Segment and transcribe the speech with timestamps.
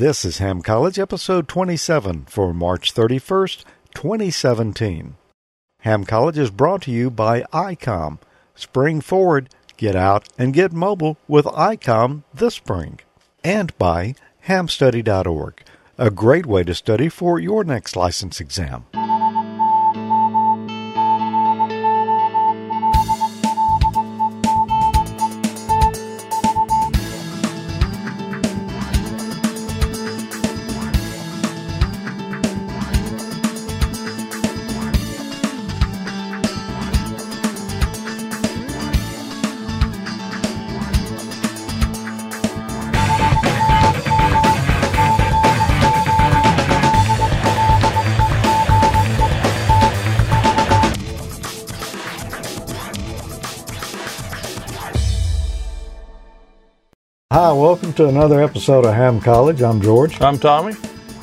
[0.00, 5.16] This is Ham College, episode 27 for March 31st, 2017.
[5.80, 8.16] Ham College is brought to you by ICOM.
[8.54, 13.00] Spring forward, get out and get mobile with ICOM this spring.
[13.44, 14.14] And by
[14.46, 15.62] hamstudy.org,
[15.98, 18.86] a great way to study for your next license exam.
[57.90, 59.62] Welcome to another episode of Ham College.
[59.62, 60.74] I'm George, I'm Tommy.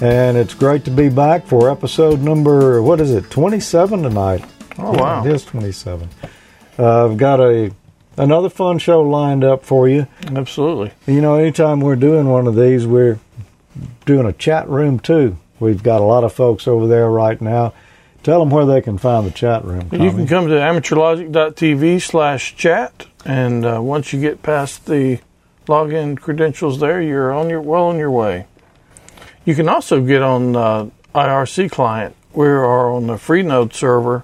[0.02, 4.44] and it's great to be back for episode number, what is it, 27 tonight?
[4.78, 5.26] Oh, Yeah, wow.
[5.26, 6.10] It is 27.
[6.78, 7.72] Uh, I've got a
[8.18, 10.08] another fun show lined up for you.
[10.36, 10.92] Absolutely.
[11.06, 13.18] You know, anytime we're doing one of these, we're
[14.06, 15.38] doing a chat room too.
[15.62, 17.74] We've got a lot of folks over there right now.
[18.24, 19.88] Tell them where they can find the chat room.
[19.94, 25.20] You can come to amateurlogic.tv slash chat, and uh, once you get past the
[25.68, 28.46] login credentials there, you're on your well on your way.
[29.46, 32.16] You can also get on uh, IRC client.
[32.34, 34.24] We are on the Freenode server,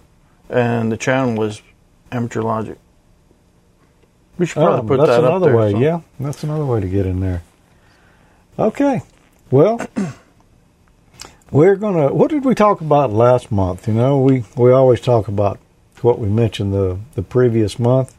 [0.49, 1.61] and the channel is
[2.11, 2.77] Amateur Logic.
[4.38, 5.21] We should probably Oh, put that up there.
[5.21, 5.71] That's another way.
[5.71, 7.44] so- Yeah, that's another way to get in there.
[8.59, 9.02] Okay.
[9.52, 9.80] Well,
[11.52, 12.14] we're gonna.
[12.14, 13.88] What did we talk about last month?
[13.88, 15.59] You know, we we always talk about
[16.02, 18.16] what we mentioned the the previous month.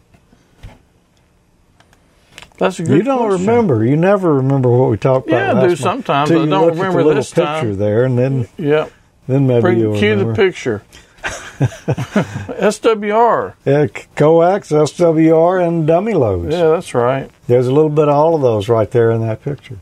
[2.65, 3.47] That's a good you don't question.
[3.47, 3.85] remember.
[3.85, 5.37] You never remember what we talked about.
[5.37, 6.31] Yeah, I do month, sometimes.
[6.31, 7.77] I don't look at the remember little this picture time.
[7.77, 8.89] there, and then yeah,
[9.29, 10.83] then maybe Bring, you'll cue the picture.
[11.25, 13.55] SWR.
[13.67, 16.55] Yeah, coax, SWR, and dummy loads.
[16.55, 17.31] Yeah, that's right.
[17.47, 19.77] There's a little bit of all of those right there in that picture.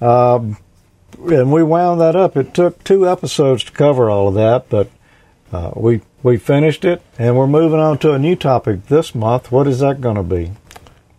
[0.00, 0.56] Um,
[1.18, 2.36] and we wound that up.
[2.36, 4.88] It took two episodes to cover all of that, but
[5.52, 9.50] uh, we we finished it, and we're moving on to a new topic this month.
[9.50, 10.52] What is that going to be?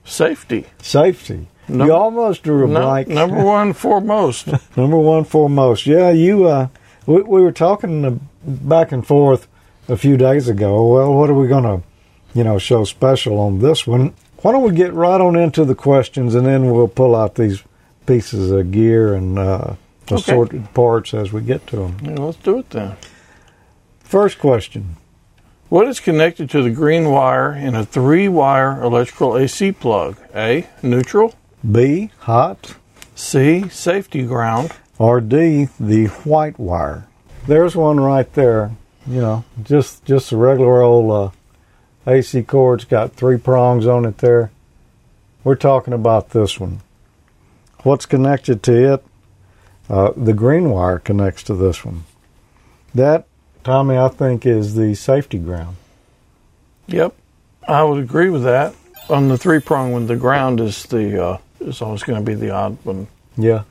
[0.06, 0.66] Safety.
[0.82, 1.48] Safety.
[1.68, 3.08] No- you almost drew a blank.
[3.08, 4.48] number one foremost.
[4.78, 5.86] Number one foremost.
[5.86, 6.46] Yeah, you.
[6.48, 6.68] Uh,
[7.08, 9.48] we, we were talking back and forth
[9.90, 10.88] a few days ago.
[10.88, 11.84] Well, what are we going to,
[12.34, 14.14] you know, show special on this one?
[14.38, 17.64] Why don't we get right on into the questions, and then we'll pull out these
[18.06, 19.74] pieces of gear and uh,
[20.12, 21.98] assorted parts as we get to them.
[22.04, 22.96] Yeah, let's do it then.
[24.02, 24.98] First question.
[25.68, 30.18] What is connected to the green wire in a three wire electrical AC plug?
[30.36, 30.68] A.
[30.84, 31.34] Neutral.
[31.70, 32.12] B.
[32.20, 32.76] Hot.
[33.16, 33.68] C.
[33.70, 34.72] Safety ground.
[35.00, 35.70] Or D.
[35.80, 37.08] The white wire.
[37.48, 38.72] There's one right there.
[39.08, 41.34] You know, just just a regular old
[42.06, 42.82] uh, AC cord.
[42.82, 44.52] It's got three prongs on it there.
[45.44, 46.82] We're talking about this one.
[47.82, 49.06] What's connected to it?
[49.90, 52.06] Uh, the green wire connects to this one.
[52.96, 53.28] That,
[53.66, 55.76] Tommy, I think is the safety ground.
[56.86, 57.16] Yep.
[57.68, 58.76] I would agree with that.
[59.09, 62.36] On the three prong one, the ground is the uh, is always going to be
[62.36, 63.08] the odd one.
[63.36, 63.64] Yeah.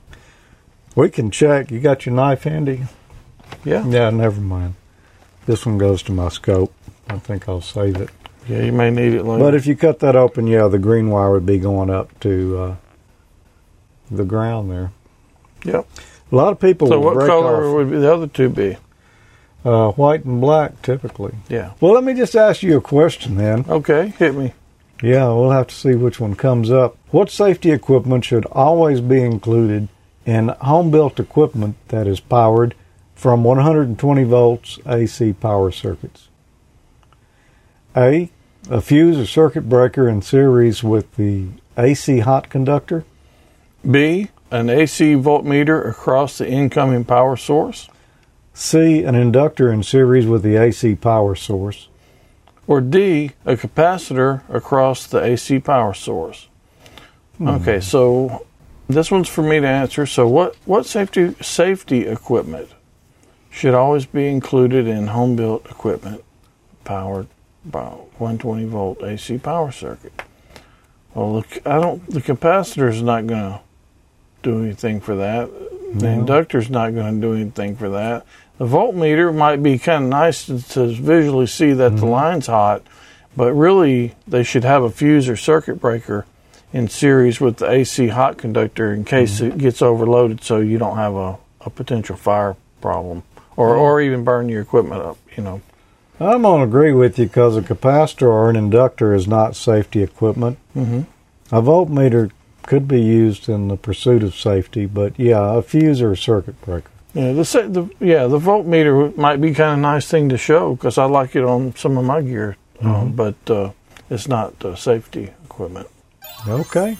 [0.96, 1.70] We can check.
[1.70, 2.86] You got your knife handy?
[3.64, 3.86] Yeah.
[3.86, 4.74] Yeah, never mind.
[5.46, 6.74] This one goes to my scope.
[7.08, 8.10] I think I'll save it.
[8.48, 9.44] Yeah, you may need it later.
[9.44, 12.58] But if you cut that open, yeah, the green wire would be going up to
[12.58, 12.76] uh,
[14.10, 14.90] the ground there.
[15.64, 15.86] yep.
[16.32, 18.76] A lot of people So what color off would be the other two be?
[19.64, 21.34] Uh, white and black typically.
[21.48, 21.72] Yeah.
[21.80, 23.64] Well, let me just ask you a question then.
[23.68, 24.52] Okay, hit me.
[25.02, 26.96] Yeah, we'll have to see which one comes up.
[27.10, 29.88] What safety equipment should always be included
[30.24, 32.74] in home built equipment that is powered
[33.14, 36.28] from 120 volts AC power circuits?
[37.96, 38.30] A.
[38.70, 43.04] A fuse or circuit breaker in series with the AC hot conductor.
[43.88, 44.28] B.
[44.50, 47.88] An AC voltmeter across the incoming power source.
[48.54, 49.02] C.
[49.02, 51.88] An inductor in series with the AC power source.
[52.66, 56.48] Or D, a capacitor across the AC power source.
[57.36, 57.48] Hmm.
[57.48, 58.46] Okay, so
[58.88, 60.06] this one's for me to answer.
[60.06, 62.70] So what, what safety safety equipment
[63.50, 66.24] should always be included in home built equipment
[66.84, 67.26] powered
[67.64, 67.84] by
[68.18, 70.12] 120 volt AC power circuit?
[71.12, 72.08] Well, look, I don't.
[72.08, 73.60] The capacitor is not going to
[74.42, 75.50] do anything for that.
[75.94, 76.20] The No.
[76.20, 78.24] inductor's not going to do anything for that.
[78.58, 82.82] The voltmeter might be kind of nice to, to visually see that the line's hot,
[83.36, 86.24] but really they should have a fuse or circuit breaker
[86.72, 89.52] in series with the AC hot conductor in case Mm-hmm.
[89.52, 93.22] it gets overloaded, so you don't have a, a potential fire problem
[93.56, 95.18] or or even burn your equipment up.
[95.36, 95.62] You know.
[96.20, 100.00] I'm going to agree with you because a capacitor or an inductor is not safety
[100.02, 100.58] equipment.
[100.76, 101.02] Mm-hmm.
[101.54, 102.30] A voltmeter
[102.62, 106.60] could be used in the pursuit of safety, but yeah, a fuse or a circuit
[106.62, 106.90] breaker.
[107.14, 107.42] Yeah, the,
[107.98, 111.36] the yeah the voltmeter might be kind of nice thing to show because I like
[111.36, 113.16] it on some of my gear, um, Mhm.
[113.16, 113.70] but uh,
[114.10, 115.86] it's not uh, safety equipment.
[116.48, 116.96] Okay,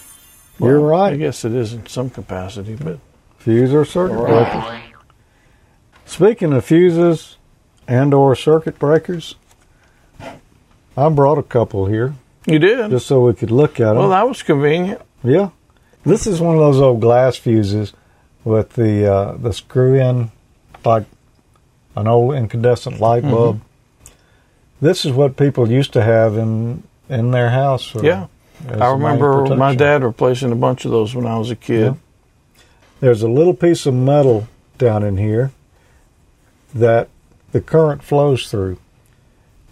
[0.61, 1.13] you're right.
[1.13, 2.99] I guess it is in some capacity, but
[3.39, 4.53] Fuse or circuit Right.
[4.53, 4.83] breaker.
[6.07, 7.37] Speaking of fuses
[7.89, 9.35] and or circuit breakers,
[10.97, 12.15] I brought a couple here
[12.47, 12.91] you did.
[12.91, 13.97] just so we could look at them.
[13.97, 15.01] well, that was convenient.
[15.25, 15.49] Yeah,
[16.05, 17.93] this is one of those old glass fuses
[18.45, 20.31] with the uh, the screw in
[20.85, 21.05] like
[21.97, 23.31] an old incandescent light Mhm.
[23.31, 23.61] bulb.
[24.81, 27.85] This is what people used to have in in their house.
[27.87, 28.27] for- Yeah,
[28.69, 31.95] I remember my dad replacing a bunch of those when I was a kid.
[33.01, 34.47] There's a little piece of metal
[34.79, 35.51] down in here
[36.75, 37.09] that
[37.53, 38.79] the current flows through.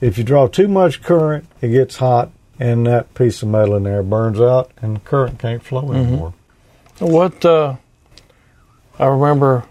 [0.00, 2.30] If you draw too much current, it gets hot,
[2.60, 5.94] and that piece of metal in there burns out, and the current can't flow Mm-hmm.
[5.94, 6.34] anymore.
[6.98, 7.76] What uh,
[8.98, 9.64] I remember,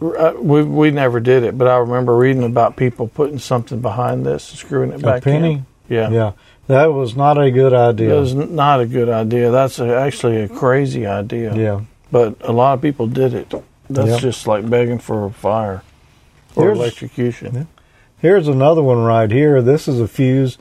[0.00, 4.26] uh, we we never did it, but I remember reading about people putting something behind
[4.26, 5.66] this, and screwing it back a penny, in.
[5.88, 6.10] Yeah.
[6.10, 6.32] yeah,
[6.66, 8.16] that was not a good idea.
[8.16, 9.50] It was not a good idea.
[9.50, 11.54] That's a, actually a crazy idea.
[11.54, 11.80] Yeah.
[12.10, 13.52] But a lot of people did it.
[13.90, 15.82] That's just like begging for a fire
[16.56, 17.68] or Here's- electrocution.
[18.18, 19.60] Here's another one right here.
[19.60, 20.56] This is a fuse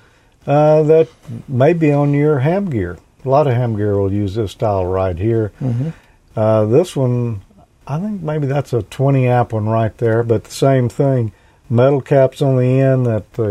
[0.45, 1.07] uh, that
[1.48, 2.98] may be on your ham gear.
[3.24, 5.54] A lot of ham gear will use this style right here.
[5.62, 5.89] Mm-hmm.
[6.36, 7.42] Uh, this one,
[7.88, 11.31] I think maybe that's a 20 amp one right there, but the same thing.
[11.69, 13.50] Metal caps on the end that uh,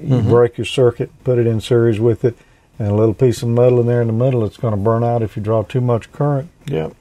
[0.00, 0.28] you Mhm.
[0.28, 2.36] break your circuit, put it in series with it,
[2.78, 4.44] and a little piece of metal in there in the middle.
[4.44, 6.48] It's going to burn out if you draw too much current.
[6.66, 6.94] Yep.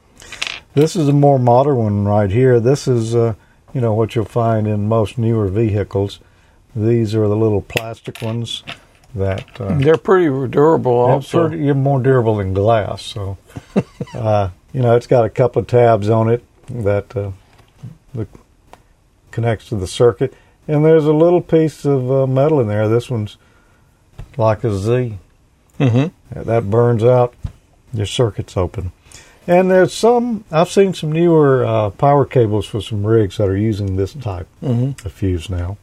[0.76, 2.60] This is a more modern one right here.
[2.60, 3.34] This is, uh,
[3.74, 6.20] you know, what you'll find in most newer vehicles.
[6.76, 8.64] These are the little plastic ones
[9.16, 11.48] that uh, They're pretty durable also.
[11.48, 13.04] pretty, you're more durable than glass.
[13.04, 13.38] So,
[14.16, 17.32] uh, you know, it's got a couple of tabs on it that uh,
[18.14, 18.28] the,
[19.32, 20.34] connects to the circuit,
[20.68, 22.88] and there's a little piece of uh, metal in there.
[22.88, 23.38] This one's
[24.38, 25.18] like a Z.
[25.80, 26.42] mm-hmm.
[26.42, 27.34] That burns out,
[27.94, 28.92] your circuit's open.
[29.46, 33.58] And there's some, I've seen some newer uh, power cables for some rigs that are
[33.58, 35.06] using this type Mm-hmm.
[35.06, 35.78] of fuse now.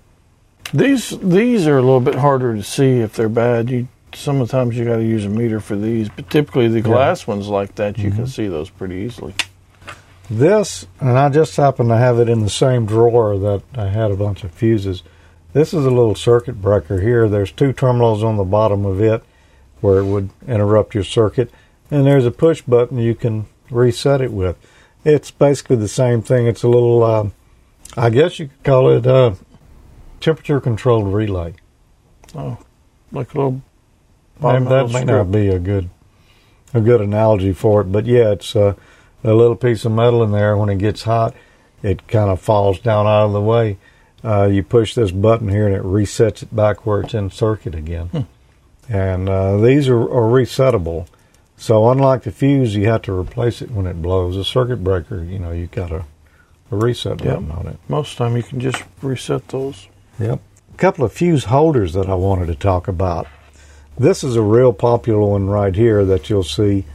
[0.72, 3.70] These these are a little bit harder to see if they're bad.
[3.70, 7.48] You sometimes you got to use a meter for these, but typically the glass ones
[7.48, 8.28] like that you can Mhm.
[8.28, 9.34] see those pretty easily.
[10.28, 14.10] This, and I just happen to have it in the same drawer that I had
[14.10, 15.02] a bunch of fuses.
[15.52, 17.28] This is a little circuit breaker here.
[17.28, 19.24] There's two terminals on the bottom of it
[19.80, 21.50] where it would interrupt your circuit,
[21.90, 24.56] and there's a push button you can reset it with.
[25.04, 26.46] It's basically the same thing.
[26.46, 27.32] It's a little, um,
[27.96, 29.34] I guess you could call it a
[30.20, 31.54] temperature controlled relay.
[32.36, 32.58] Oh,
[33.10, 33.62] like a little.
[34.40, 35.90] That, a may not be a good
[36.72, 38.74] a good analogy for it, but yeah, it's uh,
[39.24, 40.56] a little piece of metal in there.
[40.56, 41.34] When it gets hot,
[41.82, 43.78] it kind of falls down out of the way.
[44.22, 47.74] Uh, you push this button here, and it resets it back where it's in circuit
[47.74, 48.06] again.
[48.08, 48.20] Hmm.
[48.88, 51.06] And uh, these are, are resettable.
[51.56, 54.36] So unlike the fuse, you have to replace it when it blows.
[54.36, 56.04] A circuit breaker, you know, you got a,
[56.70, 57.34] a reset Yep.
[57.34, 57.78] button on it.
[57.88, 59.88] Most of the time you can just reset those.
[60.18, 60.40] Yep.
[60.74, 63.26] A couple of fuse holders that I wanted to talk about.
[64.00, 66.86] This is a real popular one right here that you'll see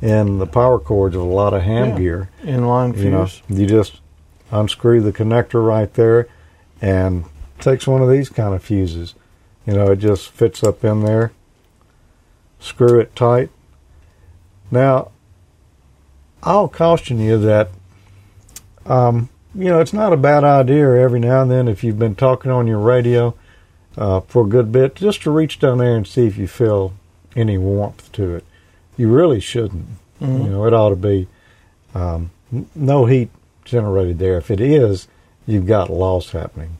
[0.00, 1.98] in the power cords of a lot of ham Yeah.
[1.98, 2.30] gear.
[2.44, 4.00] Inline You know, you just
[4.52, 6.28] unscrew the connector right there
[6.80, 7.24] and
[7.58, 9.16] takes one of these kind of fuses.
[9.66, 11.32] You know, it just fits up in there.
[12.60, 13.50] Screw it tight.
[14.70, 15.10] Now,
[16.44, 17.70] I'll caution you that,
[18.86, 22.14] um, you know, it's not a bad idea every now and then if you've been
[22.14, 23.34] talking on your radio
[23.96, 26.92] uh, for a good bit, just to reach down there and see if you feel
[27.36, 28.44] any warmth to it.
[28.96, 29.86] You really shouldn't.
[30.20, 30.44] Mhm.
[30.44, 31.28] You know, it ought to be
[31.94, 33.30] um, n- no heat
[33.64, 34.38] generated there.
[34.38, 35.08] If it is,
[35.46, 36.76] you've got loss happening.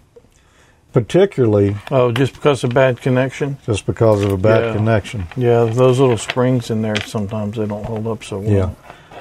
[0.93, 3.57] Particularly Oh, just because of bad connection.
[3.65, 4.73] just because of a bad Yeah.
[4.75, 5.25] connection.
[5.37, 8.51] Yeah, those little springs in there sometimes they don't hold up so well.
[8.53, 8.71] Yeah.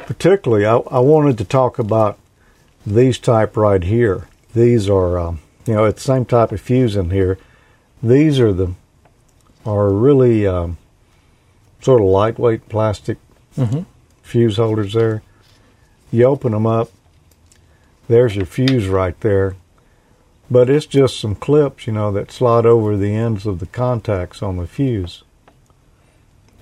[0.05, 2.17] Particularly, I, I wanted to talk about
[2.85, 4.27] these type right here.
[4.53, 7.37] These are, um, you know, it's the same type of fuse in here.
[8.03, 8.73] These are the
[9.65, 10.77] are really um,
[11.81, 13.17] sort of lightweight plastic
[13.57, 13.81] Mm-hmm.
[14.23, 15.21] fuse holders there.
[16.09, 16.89] You open them up.
[18.07, 19.55] There's your fuse right there.
[20.49, 24.41] But it's just some clips, you know, that slide over the ends of the contacts
[24.41, 25.23] on the fuse.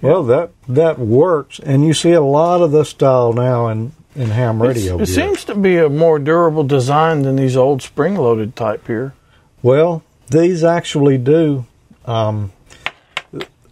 [0.01, 4.31] Well, that that works, and you see a lot of this style now in in
[4.31, 4.95] ham radio.
[4.95, 9.13] It's- it seems to be a more durable design than these old spring-loaded type here.
[9.61, 11.65] Well, these actually do.
[12.05, 12.51] Um,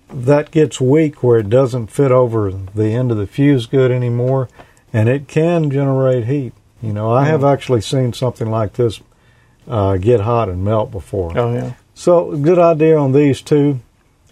[0.10, 4.50] that gets weak where it doesn't fit over the end of the fuse good anymore,
[4.94, 6.54] and it can generate heat.
[6.82, 9.02] You know, I have actually seen something like this
[9.68, 11.38] uh, get hot and melt before.
[11.38, 11.74] Oh yeah.
[11.94, 13.80] So, good idea on these two.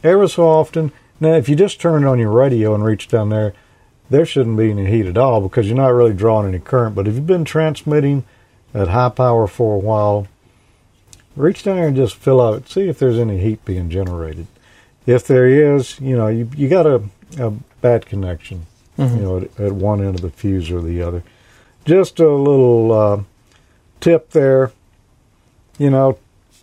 [0.04, 3.30] Ever so often, now if you just turn it on your radio and reach down
[3.30, 3.54] there,
[4.10, 6.96] there shouldn't be any heat at all because you're not really drawing any current.
[6.96, 8.24] But if you've been transmitting
[8.74, 10.28] at high power for a while,
[11.36, 14.48] reach down there and just fill out, see if there's any heat being generated.
[15.06, 17.04] If there is, you know, you, you got a,
[17.40, 17.52] a
[17.82, 18.66] bad connection,
[18.98, 21.24] you know, at, at one end of the fuse or the other.
[21.86, 23.24] Just a little uh,
[24.00, 24.72] tip there,
[25.78, 26.18] you know,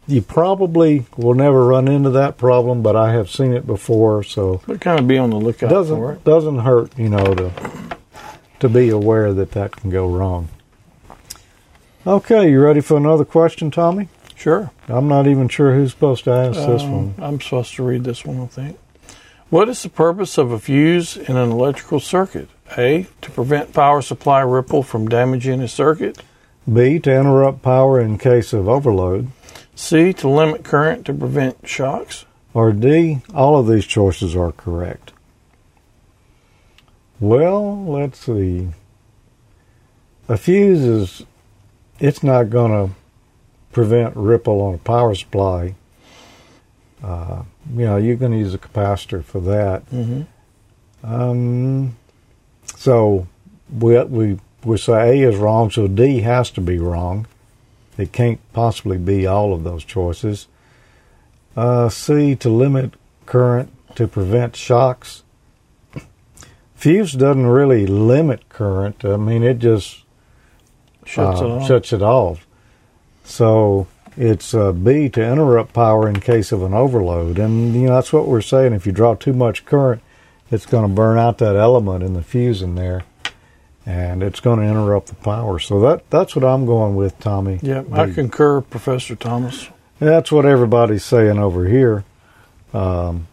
[0.08, 4.60] you probably will never run into that problem, but I have seen it before, so
[4.66, 6.24] But kind of be on the lookout for doesn't it.
[6.24, 7.52] doesn't hurt, you know, to
[8.58, 10.48] to be aware that that can go wrong.
[12.06, 14.08] Okay, you ready for another question, Tommy?
[14.36, 14.70] Sure.
[14.88, 17.14] I'm not even sure who's supposed to ask this Um, one.
[17.18, 18.78] I'm supposed to read this one, I think.
[19.50, 22.48] What is the purpose of a fuse in an electrical circuit?
[22.76, 23.06] A.
[23.20, 26.22] To prevent power supply ripple from damaging a circuit.
[26.72, 29.28] B to interrupt power in case of overload,
[29.74, 30.12] C.
[30.14, 32.24] To limit current to prevent shocks.
[32.54, 33.20] or D.
[33.34, 35.12] All of these choices are correct.
[37.20, 38.68] Well, let's see.
[40.28, 41.22] A fuse is
[42.00, 42.94] it's not going to
[43.72, 45.74] prevent ripple on a power supply.
[47.02, 47.42] Uh,
[47.74, 49.84] you know, you're going to use a capacitor for that.
[49.90, 50.22] Mm-hmm.
[51.04, 51.96] Um,
[52.76, 53.26] so
[53.76, 57.26] we we we say A is wrong, so D has to be wrong.
[57.98, 60.46] It can't possibly be all of those choices.
[61.56, 62.94] Uh, C to limit
[63.26, 65.22] current to prevent shocks.
[66.74, 69.04] Fuse doesn't really limit current.
[69.04, 70.04] I mean, it just
[71.04, 71.66] Shuts uh, it off.
[71.68, 72.46] shuts it off.
[73.32, 77.94] So it's uh, B to interrupt power in case of an overload, and you know
[77.94, 78.74] that's what we're saying.
[78.74, 80.02] If you draw too much current,
[80.50, 83.04] it's going to burn out that element in the fuse in there,
[83.86, 85.58] and it's going to interrupt the power.
[85.58, 87.58] So that that's what I'm going with, Tommy.
[87.62, 89.70] Yep, I concur, Professor Thomas.
[89.98, 92.04] That's what everybody's saying over here.
[92.74, 93.28] Um,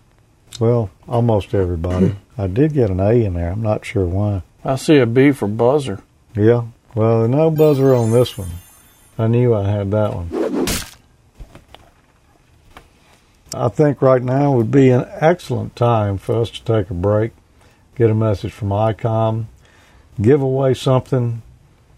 [0.62, 2.16] well, almost everybody.
[2.38, 3.52] I did get an A in there.
[3.52, 4.44] I'm not sure why.
[4.64, 6.02] I see a B for buzzer.
[6.36, 6.68] Yeah.
[6.96, 8.50] Well, no buzzer on this one.
[9.20, 10.66] I knew I had that one.
[13.54, 17.32] I think right now would be an excellent time for us to take a break,
[17.98, 19.48] get a message from ICOM,
[20.22, 21.42] give away something,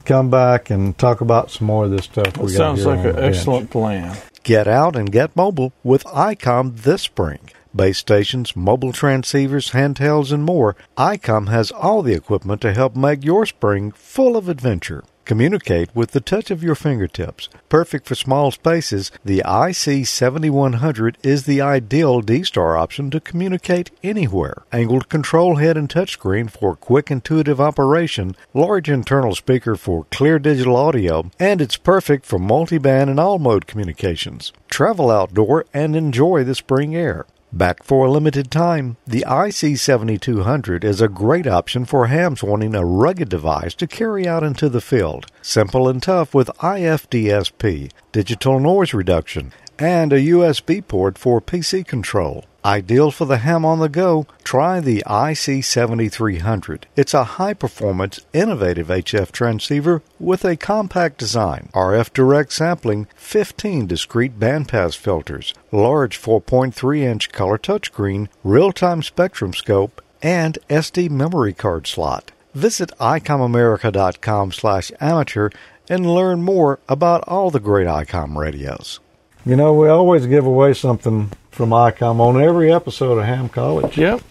[0.03, 2.33] come back and talk about some more of this stuff.
[2.33, 3.35] That we got sounds here like an the bench.
[3.35, 4.17] excellent plan.
[4.41, 7.51] Get out and get mobile with ICOM this spring.
[7.75, 13.23] Base stations, mobile transceivers, handhelds, and more, ICOM has all the equipment to help make
[13.23, 15.03] your spring full of adventure.
[15.25, 17.47] Communicate with the touch of your fingertips.
[17.69, 24.63] Perfect for small spaces, the IC7100 is the ideal D-Star option to communicate anywhere.
[24.71, 30.75] Angled control head and touchscreen for quick intuitive operation, large internal speaker for clear digital
[30.75, 34.51] audio, and it's perfect for multi-band and all-mode communications.
[34.69, 37.25] Travel outdoor and enjoy the spring air.
[37.53, 42.85] Back for a limited time, the IC7200 is a great option for hams wanting a
[42.85, 45.25] rugged device to carry out into the field.
[45.41, 52.45] Simple and tough with IFDSP, digital noise reduction, and a USB port for PC control.
[52.63, 56.83] Ideal for the ham on the go, try the IC7300.
[56.95, 63.87] It's a high performance, innovative HF transceiver with a compact design, RF direct sampling, 15
[63.87, 71.53] discrete bandpass filters, large 4.3 inch color touchscreen, real time spectrum scope, and SD memory
[71.53, 72.31] card slot.
[72.53, 75.49] Visit icomamerica.com slash amateur
[75.89, 78.99] and learn more about all the great ICOM radios.
[79.45, 83.97] You know, we always give away something from ICOM on every episode of Ham College.
[83.97, 84.21] Yep,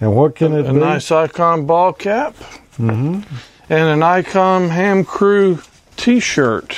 [0.00, 0.78] And what can it a be?
[0.78, 2.34] A nice ICOM ball cap
[2.78, 3.22] Mm-hmm.
[3.70, 5.60] and an ICOM Ham Crew
[5.96, 6.76] T-shirt.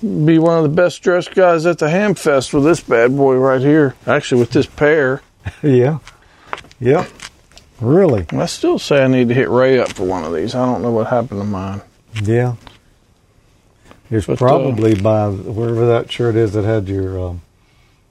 [0.00, 3.34] Be one of the best dressed guys at the Ham Fest with this bad boy
[3.36, 3.94] right here.
[4.06, 5.22] Actually, with this pair.
[5.62, 5.98] Yeah.
[6.80, 7.08] Yep.
[7.80, 8.26] Really?
[8.30, 10.54] I still say I need to hit Ray up for one of these.
[10.54, 11.80] I don't know what happened to mine.
[12.22, 12.54] Yeah.
[14.10, 17.42] It's But, uh, probably by wherever that shirt is that had your um,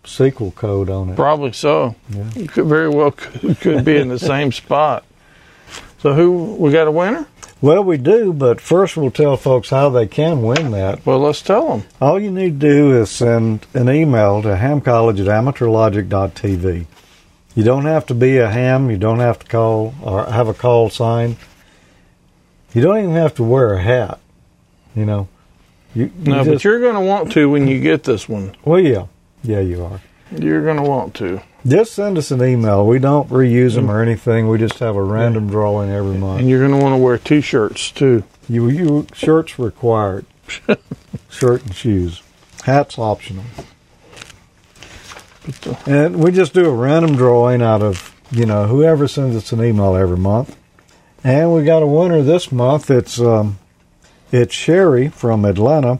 [0.05, 1.15] sequel code on it.
[1.15, 1.95] Probably so.
[2.09, 2.29] Yeah.
[2.35, 5.05] It could very well could, could be in the same spot.
[5.99, 7.27] So who we got a winner?
[7.61, 11.05] Well, we do, but first we'll tell folks how they can win that.
[11.05, 11.87] Well, let's tell them.
[11.99, 16.85] All you need to do is send an email to hamcollege at amateurlogic.tv.
[17.55, 18.89] You don't have to be a ham.
[18.89, 21.35] You don't have to call or have a call sign.
[22.73, 24.19] You don't even have to wear a hat.
[24.95, 25.27] You know.
[25.95, 28.55] You, you No, but you're going to want to when you get this one.
[28.63, 29.07] well, yeah,
[29.43, 30.01] yeah, you are.
[30.31, 31.41] You're going to want to.
[31.65, 32.85] Just send us an email.
[32.85, 34.47] We don't reuse them or anything.
[34.47, 36.39] We just have a random drawing every month.
[36.41, 38.23] And you're going to want to wear T-shirts too.
[38.47, 40.25] You, you shirts required.
[41.29, 42.21] Shirt and shoes.
[42.65, 43.43] Hats optional.
[45.65, 49.51] Uh, And we just do a random drawing out of, you know, whoever sends us
[49.51, 50.55] an email every month.
[51.23, 52.89] And we got a winner this month.
[52.89, 53.59] It's um,
[54.31, 55.99] it's Sherry from Atlanta.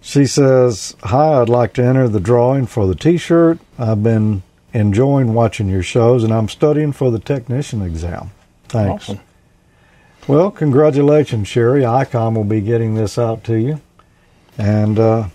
[0.00, 3.58] She says, "Hi, I'd like to enter the drawing for the T-shirt.
[3.78, 8.30] I've been enjoying watching your shows, and I'm studying for the technician exam.
[8.68, 9.20] Thanks." awesome.
[10.26, 11.82] Well, congratulations, Sherry.
[11.82, 13.80] ICOM will be getting this out to you,
[14.58, 15.28] and uh,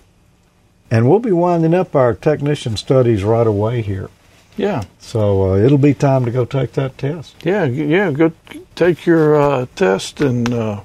[0.91, 4.09] and we'll be winding up our technician studies right away here.
[4.55, 7.35] Yeah, So uh, it'll be time to go take that test.
[7.43, 8.11] yeah, yeah.
[8.11, 8.31] Go
[8.75, 10.81] take your uh, test and uh,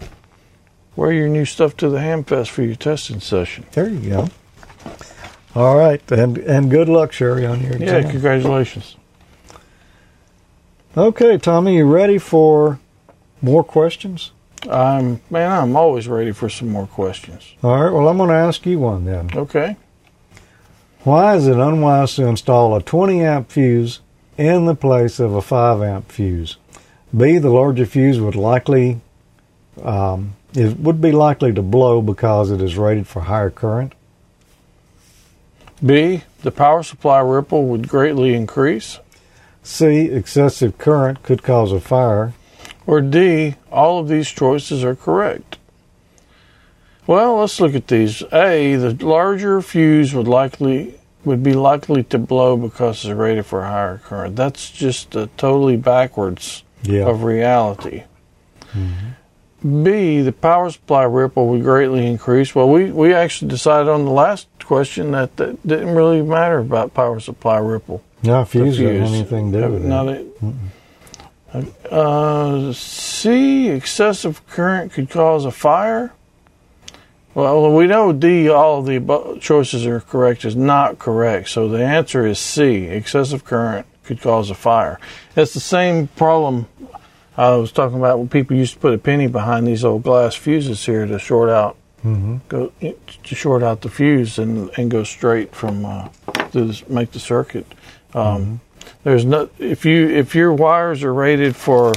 [0.98, 3.64] wear your new stuff to the Hamfest for your testing session.
[3.70, 4.28] There you go.
[5.54, 8.96] All right, and and good luck, Sherry, on your Yeah, congratulations.
[10.96, 12.80] Okay, Tommy, you ready for
[13.40, 14.32] more questions?
[14.68, 15.52] I'm man.
[15.52, 17.54] I'm always ready for some more questions.
[17.62, 17.92] All right.
[17.92, 19.30] Well, I'm going to ask you one then.
[19.34, 19.76] Okay.
[21.04, 24.00] Why is it unwise to install a 20 amp fuse
[24.36, 26.56] in the place of a 5 amp fuse?
[27.16, 27.38] B.
[27.38, 29.00] The larger fuse would likely
[29.82, 33.92] um, it would be likely to blow because it is rated for higher current.
[35.84, 36.22] B.
[36.42, 38.98] The power supply ripple would greatly increase.
[39.62, 40.06] C.
[40.06, 42.32] Excessive current could cause a fire.
[42.86, 43.54] Or D.
[43.70, 45.58] All of these choices are correct.
[47.06, 48.22] Well, let's look at these.
[48.32, 48.76] A.
[48.76, 53.98] The larger fuse would likely would be likely to blow because it's rated for higher
[53.98, 54.36] current.
[54.36, 57.06] That's just totally backwards Yeah.
[57.06, 58.04] of reality.
[58.72, 59.08] Mm-hmm.
[59.62, 62.54] B, the power supply ripple would greatly increase.
[62.54, 66.94] Well, we, we actually decided on the last question that that didn't really matter about
[66.94, 68.02] power supply ripple.
[68.22, 69.10] No, The fuse fuse.
[69.12, 70.26] anything to do with Not it.
[71.54, 76.12] a- uh, C, excessive current could cause a fire.
[77.34, 81.48] Well, we know D, all of the choices are correct, is not correct.
[81.48, 84.98] So the answer is C, excessive current could cause a fire.
[85.36, 86.66] It's the same problem
[87.38, 90.34] I was talking about when people used to put a penny behind these old glass
[90.34, 95.02] fuses here to short out hmm go to short out the fuse and and go
[95.04, 96.08] straight from uh,
[96.52, 97.66] to make the circuit.
[98.14, 98.60] Um,
[99.04, 101.94] There's no if you if your wires are rated for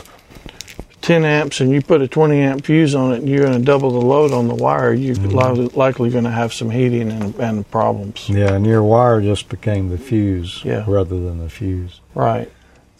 [1.01, 3.63] 10 amps and you put a 20 amp fuse on it and you're going to
[3.65, 7.35] double the load on the wire, you're li- likely going to have some heating and,
[7.39, 8.29] and problems.
[8.29, 10.83] Yeah, and your wire just became the fuse Yeah.
[10.87, 12.01] rather than the fuse.
[12.13, 12.51] Right.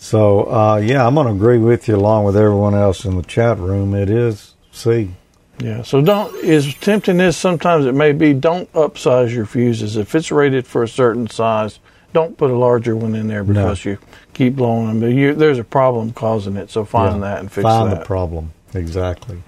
[0.01, 3.21] So, uh, yeah, I'm going to agree with you along with everyone else in the
[3.21, 3.93] chat room.
[3.93, 5.11] It is C.
[5.59, 5.83] Yeah.
[5.83, 8.33] So don't as tempting as sometimes it may be.
[8.33, 11.79] Don't upsize your fuses if it's rated for a certain size.
[12.13, 13.99] Don't put a larger one in there because you
[14.33, 14.99] keep blowing them.
[15.01, 16.71] But you, there's a problem causing it.
[16.71, 17.91] So find Yeah, that and fix Find that.
[17.91, 18.53] Find the problem.
[18.73, 19.43] Exactly.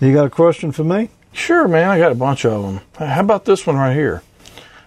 [0.00, 1.10] You got a question for me?
[1.32, 1.90] Sure, man.
[1.90, 2.80] I got a bunch of them.
[2.96, 4.22] How about this one right here?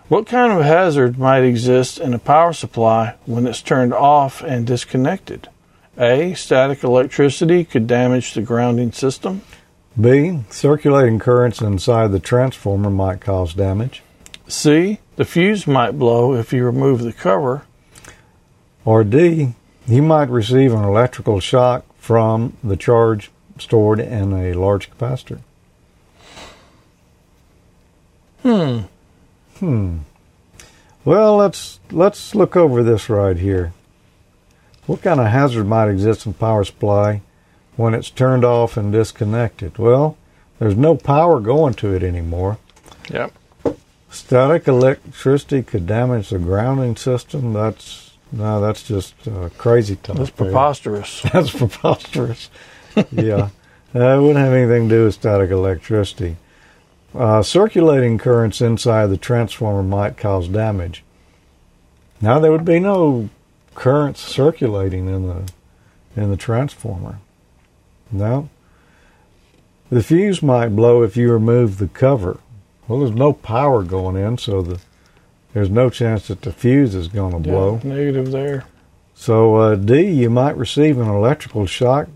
[0.10, 4.66] What kind of hazard might exist in a power supply when it's turned off and
[4.66, 5.50] disconnected?
[5.98, 6.34] A.
[6.34, 9.42] Static electricity could damage the grounding system.
[10.00, 10.44] B.
[10.50, 14.02] Circulating currents inside the transformer might cause damage.
[14.48, 15.00] C.
[15.18, 17.64] The fuse might blow if you remove the cover.
[18.86, 19.56] Or D.
[19.88, 25.40] You might receive an electrical shock from the charge stored in a large capacitor.
[28.44, 28.82] Hmm.
[29.60, 30.00] Hmm.
[31.06, 33.74] Well, let's let's look over this right here.
[34.86, 37.22] What kind of hazard might exist in power supply
[37.76, 39.78] when it's turned off and disconnected?
[39.78, 40.18] Well,
[40.60, 42.58] there's no power going to it anymore.
[43.10, 43.34] Yep.
[44.10, 47.54] Static electricity could damage the grounding system.
[47.54, 50.18] That's no, that's just uh, crazy talk.
[50.18, 50.48] That's there.
[50.48, 51.22] preposterous.
[51.34, 52.50] That's preposterous.
[53.12, 53.50] yeah,
[53.94, 56.36] that wouldn't have anything to do with static electricity.
[57.18, 61.04] Uh, circulating currents inside the transformer might cause damage.
[62.22, 63.30] Now there would be no
[63.74, 65.52] currents circulating in the
[66.16, 67.20] in the transformer.
[68.12, 68.50] No.
[69.90, 72.40] The fuse might blow if you remove the cover.
[72.88, 74.80] Well, there's no power going in, so the
[75.54, 77.80] there's no chance that the fuse is going to blow.
[77.84, 78.66] Negative there.
[79.16, 82.10] So uh, D, you might receive an electrical shock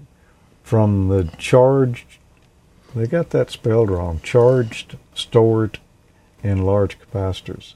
[0.63, 2.05] from the charged.
[2.95, 4.19] They got that spelled wrong.
[4.21, 5.79] Charged, stored
[6.43, 7.73] in large capacitors.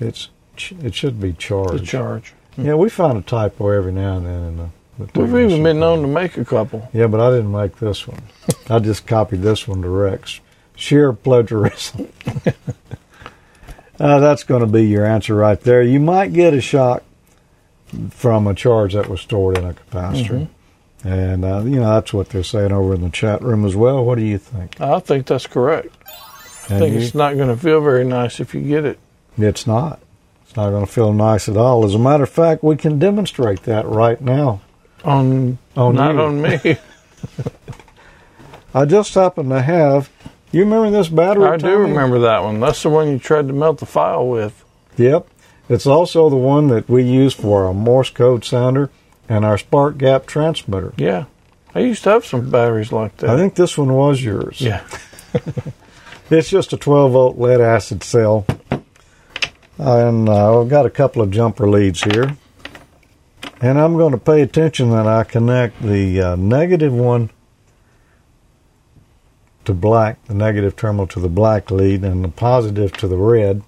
[0.00, 1.82] It's ch- it should be charged.
[1.82, 2.34] The charge.
[2.56, 4.68] yeah, we find a typo every now and then in the.
[5.12, 6.88] the We've even been known to make a couple.
[6.92, 8.22] Yeah, but I didn't make this one.
[8.68, 10.40] I just copied this one to Rex.
[10.74, 12.08] Sheer plagiarism.
[14.00, 15.82] uh, that's going to be your answer right there.
[15.82, 17.04] You might get a shock
[18.10, 20.48] from a charge that was stored in a capacitor.
[21.04, 24.04] And, uh, you know, that's what they're saying over in the chat room as well.
[24.04, 24.80] What do you think?
[24.80, 25.88] I think that's correct.
[26.06, 28.98] I And think you- it's not going to feel very nice if you get it.
[29.36, 29.98] It's not.
[30.46, 31.84] It's not going to feel nice at all.
[31.84, 34.60] As a matter of fact, we can demonstrate that right now.
[35.04, 36.20] On, On not you.
[36.20, 36.60] on me.
[38.74, 40.10] I just happen to have.
[40.50, 41.46] You remember this battery?
[41.46, 42.60] I do remember that one.
[42.60, 44.64] That's the one you tried to melt the file with.
[44.96, 45.26] Yep.
[45.68, 48.90] It's also the one that we use for our Morse code sounder
[49.32, 50.92] and our spark gap transmitter.
[50.98, 51.24] Yeah.
[51.74, 53.30] I used to have some batteries like that.
[53.30, 54.60] I think this one was yours.
[54.60, 54.86] yeah.
[56.30, 58.46] It's just a 12 volt lead acid cell.
[59.76, 62.38] And uh, I've got a couple of jumper leads here.
[63.60, 67.28] And I'm going to pay attention that I connect the uh, negative one
[69.66, 73.62] to black, the negative terminal to the black lead, and the positive to the red,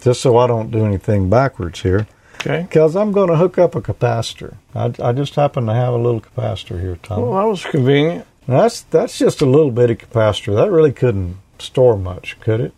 [0.00, 2.06] just so I don't do anything backwards here.
[2.40, 2.62] Okay.
[2.62, 4.54] Because I'm going to hook up a capacitor.
[4.74, 7.22] I, I just happen to have a little capacitor here, Tom.
[7.22, 8.26] Well, that was convenient.
[8.46, 10.54] That's that's just a little bitty capacitor.
[10.54, 12.72] That really couldn't store much, could it?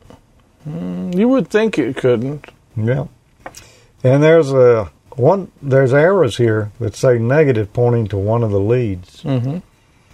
[0.66, 2.46] You would think it couldn't.
[2.77, 3.07] Yeah.
[4.03, 5.51] And there's a one.
[5.62, 9.23] There's arrows here that say negative pointing to one of the leads.
[9.23, 9.59] Mm-hmm.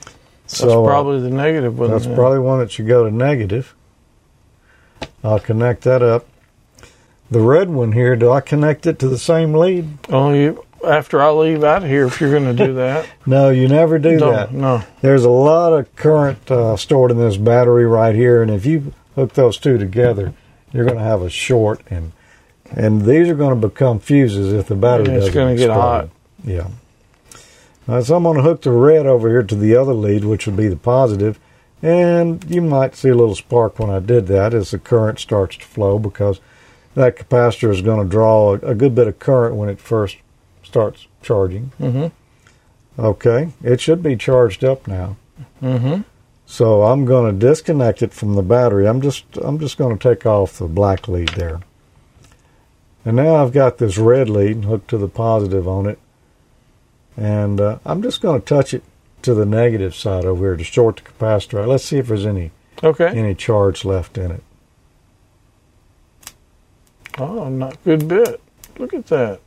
[0.05, 1.91] That's So uh, probably the negative one.
[1.91, 3.75] that's probably one that should go to negative.
[5.25, 6.27] I'll connect that up.
[7.31, 8.15] The red one here.
[8.17, 9.99] Do I connect it to the same lead?
[10.09, 13.51] Oh, you after I leave out of here, if you're going to do that, No,
[13.51, 14.53] you never do Don't- that.
[14.53, 14.83] No.
[15.01, 18.93] There's a lot of current uh, stored in this battery right here, and if you
[19.17, 20.35] hook those two together,
[20.73, 22.13] you're going to have a short, and
[22.71, 25.35] and these are going to become fuses if the battery Yeah, it's doesn't.
[25.43, 26.09] gonna get hot.
[26.45, 26.69] Yeah.
[27.89, 30.47] Now, so I'm going to hook the red over here to the other lead, which
[30.47, 31.39] would be the positive,
[31.83, 35.57] and you might see a little spark when I did that as the current starts
[35.59, 36.41] to flow because
[36.97, 40.17] that capacitor is going to draw a, good bit of current when it first
[40.63, 41.71] starts charging.
[41.79, 42.07] Mm-hmm.
[42.99, 45.17] Okay, it should be charged up now.
[45.63, 46.01] Mm-hmm.
[46.47, 48.89] So I'm going to disconnect it from the battery.
[48.89, 51.61] I'm just I'm just going to take off the black lead there.
[53.05, 55.99] And now I've got this red lead hooked to the positive on it.
[57.17, 58.83] And uh, I'm just going to touch it
[59.23, 61.67] to the negative side over here to short the capacitor.
[61.67, 63.09] Let's see if there's any Okay.
[63.09, 64.43] any charge left in it.
[67.19, 68.41] Oh, not good bit.
[68.79, 69.41] Look at that.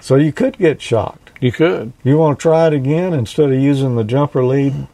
[0.00, 1.30] So you could get shocked.
[1.40, 1.92] You could.
[2.02, 4.88] You want to try it again instead of using the jumper lead?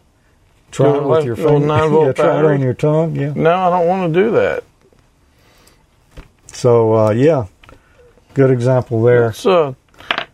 [0.71, 1.67] Try it it with your finger.
[1.67, 3.17] 9 volt yeah, try it on your tongue.
[3.17, 3.33] Yeah.
[3.35, 4.65] No, I don't want to do that.
[6.53, 7.47] So uh, yeah,
[8.35, 9.33] good example there.
[9.33, 9.77] So,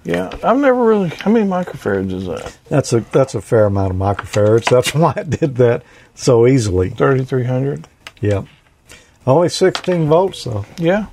[0.04, 1.10] yeah, I've never really.
[1.10, 2.56] How many microfarads is that?
[2.68, 4.70] That's a that's a fair amount of microfarads.
[4.70, 5.82] That's why I did that
[6.14, 6.90] so easily.
[6.90, 7.86] Thirty-three hundred.
[8.20, 8.44] Yeah,
[9.26, 10.64] only 16 volts though.
[10.78, 11.06] Yeah,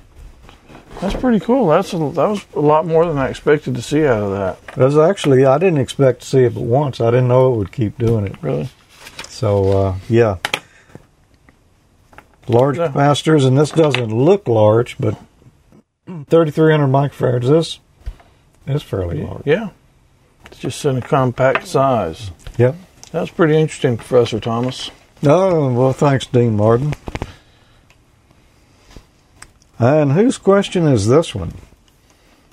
[1.00, 1.68] that's pretty cool.
[1.68, 4.74] That's a, that was a lot more than I expected to see out of that.
[4.74, 7.00] That's actually I didn't expect to see it but once.
[7.00, 8.36] I didn't know it would keep doing it.
[8.42, 8.68] Really.
[9.28, 10.36] So uh, yeah,
[12.48, 12.88] large Yeah.
[12.88, 15.16] capacitors, and this doesn't look large, but
[16.06, 17.48] 3,300 microfarads.
[17.48, 17.78] This
[18.66, 19.42] is fairly large.
[19.46, 19.70] Yeah.
[20.46, 22.30] It's just in a compact size.
[22.58, 22.74] Yep.
[23.10, 24.90] That's pretty interesting, Professor Thomas.
[25.24, 26.92] Oh well, thanks, Dean Martin.
[29.82, 31.54] And whose question is this one?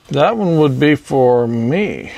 [0.08, 2.12] That one would be for me.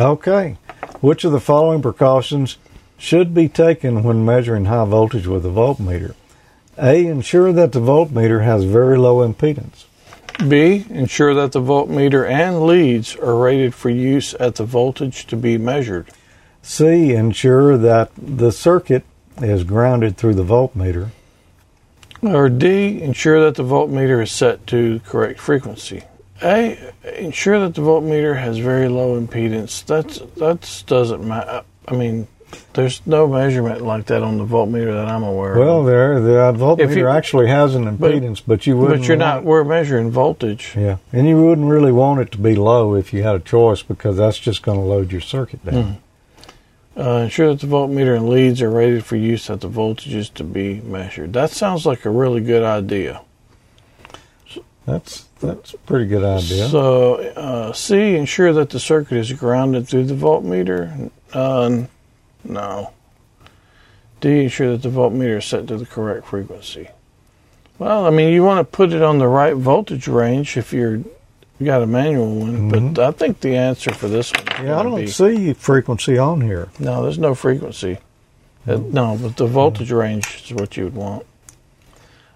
[0.00, 0.56] Okay.
[1.00, 2.58] Which of the following precautions
[2.98, 6.16] should be taken when measuring high voltage with a voltmeter?
[6.76, 7.06] A.
[7.06, 9.84] Ensure that the voltmeter has very low impedance.
[10.48, 10.84] B.
[10.90, 15.56] Ensure that the voltmeter and leads are rated for use at the voltage to be
[15.56, 16.08] measured.
[16.62, 17.12] C.
[17.12, 19.04] Ensure that the circuit
[19.40, 21.12] is grounded through the voltmeter.
[22.22, 23.02] Or D.
[23.02, 26.02] Ensure that the voltmeter is set to correct frequency.
[26.42, 26.78] A.
[27.18, 29.84] Ensure that the voltmeter has very low impedance.
[29.84, 31.62] That's that doesn't matter.
[31.88, 32.26] I mean,
[32.74, 35.58] there's no measurement like that on the voltmeter that I'm aware of.
[35.58, 39.00] Well, there, the uh, voltmeter you- actually has an impedance, but, you wouldn't.
[39.00, 39.44] But you're not.
[39.44, 40.74] We're measuring voltage.
[40.76, 43.82] Yeah, and you wouldn't really want it to be low if you had a choice
[43.82, 45.82] because that's just going to load your circuit down.
[45.82, 45.92] Hmm.
[46.96, 50.42] Uh, ensure that the voltmeter and leads are rated for use at the voltages to
[50.42, 51.34] be measured.
[51.34, 53.20] That sounds like a really good idea.
[54.86, 56.68] That's that's a pretty good idea.
[56.68, 61.10] So, uh, C, ensure that the circuit is grounded through the voltmeter.
[61.32, 61.86] Uh,
[62.44, 62.92] no.
[64.20, 66.88] D, ensure that the voltmeter is set to the correct frequency.
[67.78, 71.02] Well, I mean, you want to put it on the right voltage range if you're
[71.58, 74.44] you got a manual one, but I think the answer for this one.
[74.44, 74.66] Mm-hmm.
[74.66, 76.68] Yeah, I don't be, see frequency on here.
[76.78, 77.98] No, there's no frequency.
[78.66, 81.24] Uh, no, but the voltage range is what you would want.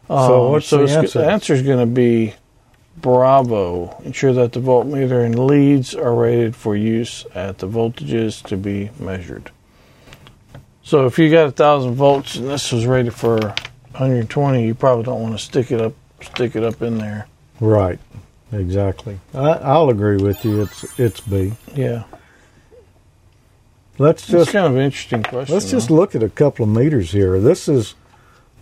[0.08, 1.18] So Um, what's so the answer?
[1.20, 2.34] The answer is going to be
[2.96, 4.00] Bravo.
[4.04, 8.90] Ensure that the voltmeter and leads are rated for use at the voltages to be
[8.98, 9.50] measured.
[10.82, 13.38] So if you got a thousand volts and this was rated for
[13.92, 17.26] 120, you probably don't want to stick it up, stick it up in there.
[17.60, 17.98] Right.
[18.52, 19.20] Exactly.
[19.32, 20.62] I, I'll agree with you.
[20.62, 21.52] It's it's B.
[21.74, 22.04] Yeah,
[24.00, 25.52] Let's just kind of an interesting question.
[25.54, 27.38] let's just look at a couple of meters here.
[27.38, 27.94] This is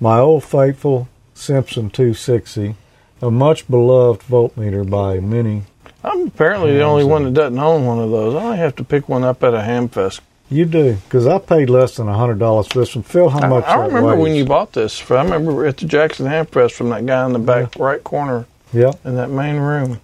[0.00, 2.74] my old faithful Simpson 260,
[3.22, 5.62] a much beloved voltmeter by many.
[6.02, 8.34] I'm apparently the only one that doesn't own one of those.
[8.34, 10.20] I only have to pick one up at a Hamfest.
[10.50, 13.04] You do because I paid less than hundred dollars for this one.
[13.04, 13.64] Phil, how much?
[13.64, 15.08] I that remember when you bought this.
[15.08, 18.92] I remember at the Jackson Hamfest from that guy in the back right corner Yeah.
[19.04, 20.00] in that main room.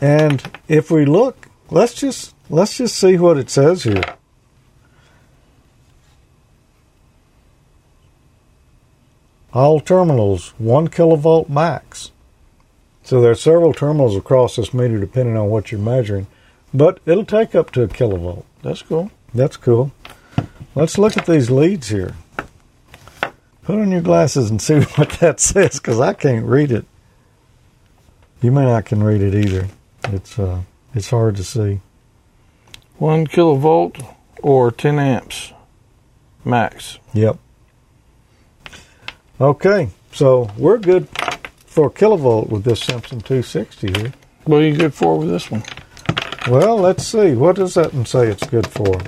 [0.00, 4.02] And if we look, let's just let's just see what it says here.
[9.52, 12.10] All terminals one kilovolt max.
[13.04, 16.26] So there are several terminals across this meter depending on what you're measuring,
[16.72, 18.44] but it'll take up to a kilovolt.
[18.62, 19.10] That's cool.
[19.34, 19.92] That's cool.
[20.74, 22.14] Let's look at these leads here.
[23.62, 26.86] Put on your glasses and see what that says because I can't read it.
[28.42, 29.68] You may not can read it either.
[30.08, 30.62] It's uh,
[30.94, 31.80] it's hard to see.
[32.98, 34.04] One kilovolt
[34.42, 35.52] or 10 amps
[36.44, 36.98] max.
[37.14, 37.38] Yep.
[39.40, 41.08] Okay, so we're good
[41.66, 44.12] for a kilovolt with this Simpson 260 here.
[44.44, 45.62] What are you good for with this one?
[46.48, 47.34] Well, let's see.
[47.34, 49.00] What does that one say it's good for?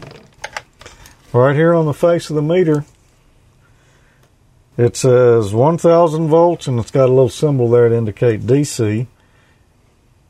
[1.33, 2.85] Right here on the face of the meter,
[4.77, 9.09] it says 1000 volts and it's got a little symbol there to indicate DC.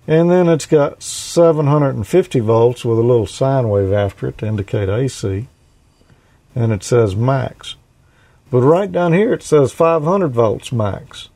[0.06, 4.88] And then it's got 750 volts with a little sine wave after it to indicate
[4.88, 5.48] AC.
[6.54, 7.76] And it says max.
[8.50, 11.30] But right down here it says 500 volts max.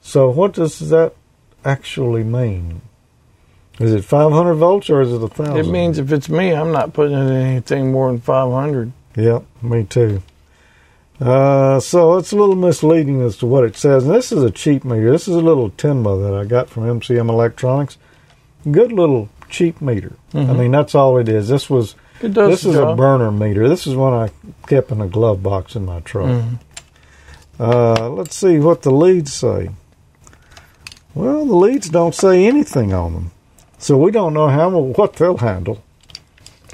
[0.00, 1.14] So what does that
[1.64, 2.82] actually mean?
[3.78, 5.56] Is it 500 volts or is it a thousand?
[5.56, 8.92] It means if it's me, I'm not putting in anything more than 500.
[9.16, 10.22] Yep, me too.
[11.20, 14.04] Uh, so it's a little misleading as to what it says.
[14.06, 15.10] And this is a cheap meter.
[15.10, 17.98] This is a little Tenma that I got from MCM Electronics.
[18.70, 20.12] Good little cheap meter.
[20.34, 21.48] I mean, that's all it is.
[21.48, 23.68] This was It does this is a burner meter.
[23.68, 24.30] This is one I
[24.66, 26.28] kept in a glove box in my truck.
[26.28, 26.58] Mhm.
[27.58, 29.70] Uh, let's see what the leads say.
[31.14, 33.30] Well, the leads don't say anything on them,
[33.78, 35.82] so we don't know how what they'll handle.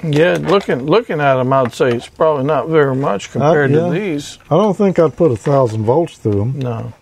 [0.03, 3.87] Yeah, looking looking at them, I'd say it's probably not very much compared yeah.
[3.87, 4.39] to these.
[4.45, 6.59] I don't think I'd put a thousand volts through them.
[6.59, 6.93] No.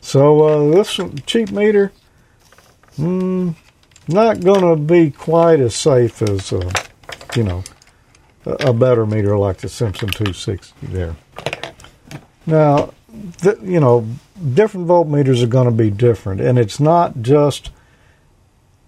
[0.00, 1.92] So uh, this cheap meter,
[2.98, 3.54] mm,
[4.08, 6.70] not going to be quite as safe as, uh,
[7.36, 7.62] you know,
[8.44, 11.16] a, a better meter like the Simpson 260 there.
[12.46, 12.92] Now,
[13.40, 14.06] th- you know,
[14.54, 17.70] different voltmeters are going to be different, and it's not just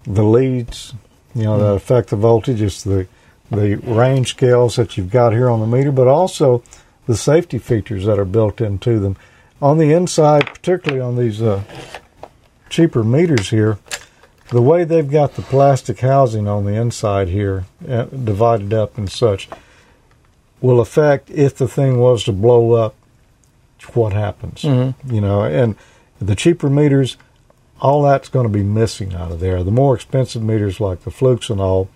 [0.04, 0.94] the leads,
[1.34, 2.60] you know, that affect the voltage.
[2.60, 3.06] It's the
[3.50, 6.62] the range scales that you've got here on the meter, but also
[7.06, 9.16] the safety features that are built into them.
[9.60, 11.62] On the inside, particularly on these uh,
[12.68, 13.78] cheaper meters here,
[14.50, 19.10] the way they've got the plastic housing on the inside here, uh, divided up and
[19.10, 19.48] such,
[20.60, 22.94] will affect if the thing was to blow up,
[23.92, 24.62] what happens.
[24.62, 24.94] Mhm.
[25.06, 25.76] You know, and
[26.20, 27.18] the cheaper meters,
[27.82, 29.62] all that's going to be missing out of there.
[29.62, 31.88] The more expensive meters, like the Flukes and all,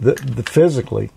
[0.00, 1.10] the, the physically,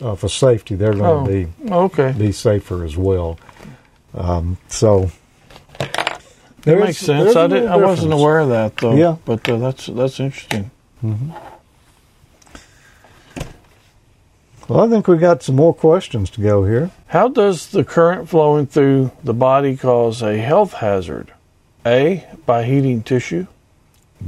[0.00, 1.26] uh, for safety, they're going Oh.
[1.26, 2.12] to be Okay.
[2.12, 3.38] be safer as well.
[4.14, 5.10] Um, so
[5.78, 7.34] That makes sense.
[7.36, 7.66] I did.
[7.66, 8.94] I wasn't aware of that though.
[8.94, 9.16] Yeah.
[9.24, 10.70] But uh, that's that's interesting.
[14.68, 16.90] Well, I think we got some more questions to go here.
[17.06, 21.32] How does the current flowing through the body cause a health hazard?
[21.86, 22.26] A.
[22.44, 23.46] By heating tissue.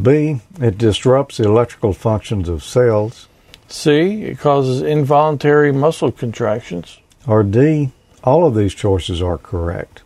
[0.00, 3.26] B, it disrupts the electrical functions of cells.
[3.72, 4.22] C.
[4.24, 6.98] It causes involuntary muscle contractions.
[7.26, 7.92] Or D,
[8.24, 10.02] all of these choices are correct.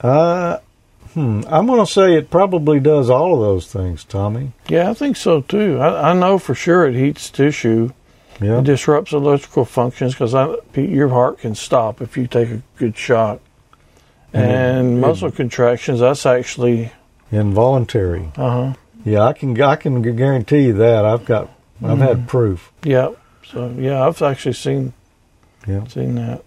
[0.00, 0.58] Uh,
[1.14, 4.52] hmm, I'm going to say it probably does all of those things, Tommy.
[4.68, 5.78] Yeah, I think so too.
[5.78, 7.90] I, I know for sure it heats tissue.
[8.40, 8.58] Yeah.
[8.58, 10.32] It disrupts electrical functions because
[10.74, 13.40] your heart can stop if you take a good shock.
[14.32, 16.90] And it- And it- muscle contractions, that's actually,
[17.30, 18.30] Involuntary.
[18.36, 18.72] uh huh.
[19.04, 21.04] Yeah, I can I can guarantee you that.
[21.04, 21.48] I've got
[21.84, 22.72] I've had proof.
[22.84, 23.10] Yeah.
[23.50, 24.92] So, yeah, I've actually seen
[25.66, 25.86] Yeah.
[25.86, 26.42] seen that.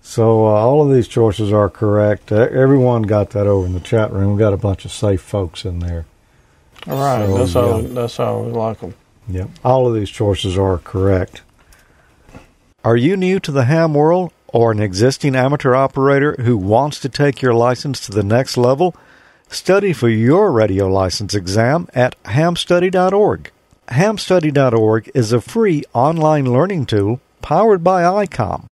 [0.00, 2.32] So uh, all of these choices are correct.
[2.32, 4.32] Uh, everyone got that over in the chat room.
[4.34, 6.06] We got a bunch of safe folks in there.
[6.86, 7.88] All right, So, that's how yeah.
[7.90, 8.94] that's how we like them.
[9.28, 9.50] Yep.
[9.64, 11.42] All of these choices are correct.
[12.84, 17.08] Are you new to the ham world or an existing amateur operator who wants to
[17.10, 18.94] take your license to the next level?
[19.48, 23.50] Study for your radio license exam at hamstudy.org.
[23.90, 28.66] Hamstudy.org is a free online learning tool powered by ICOM.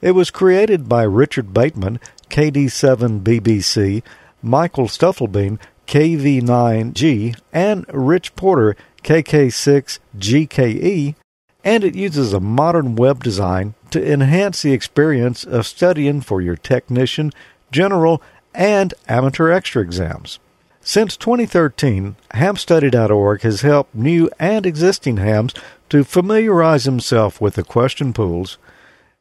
[0.00, 4.02] It was created by Richard Bateman, KD7BBC,
[4.40, 11.14] Michael Stufflebeam, KV9G, and Rich Porter, KK6GKE,
[11.62, 16.56] and it uses a modern web design to enhance the experience of studying for your
[16.56, 17.32] technician,
[17.70, 18.22] general,
[18.54, 20.38] and amateur extra exams.
[20.80, 25.52] Since 2013, hamstudy.org has helped new and existing hams
[25.90, 28.58] to familiarize themselves with the question pools,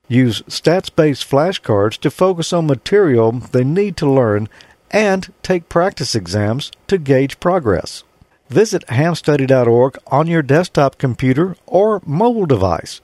[0.08, 4.48] use stats based flashcards to focus on material they need to learn,
[4.92, 8.04] and take practice exams to gauge progress.
[8.50, 13.02] Visit hamstudy.org on your desktop computer or mobile device.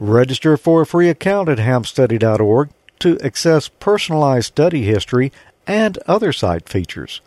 [0.00, 5.30] Register for a free account at hamstudy.org to access personalized study history
[5.66, 7.20] and other site features.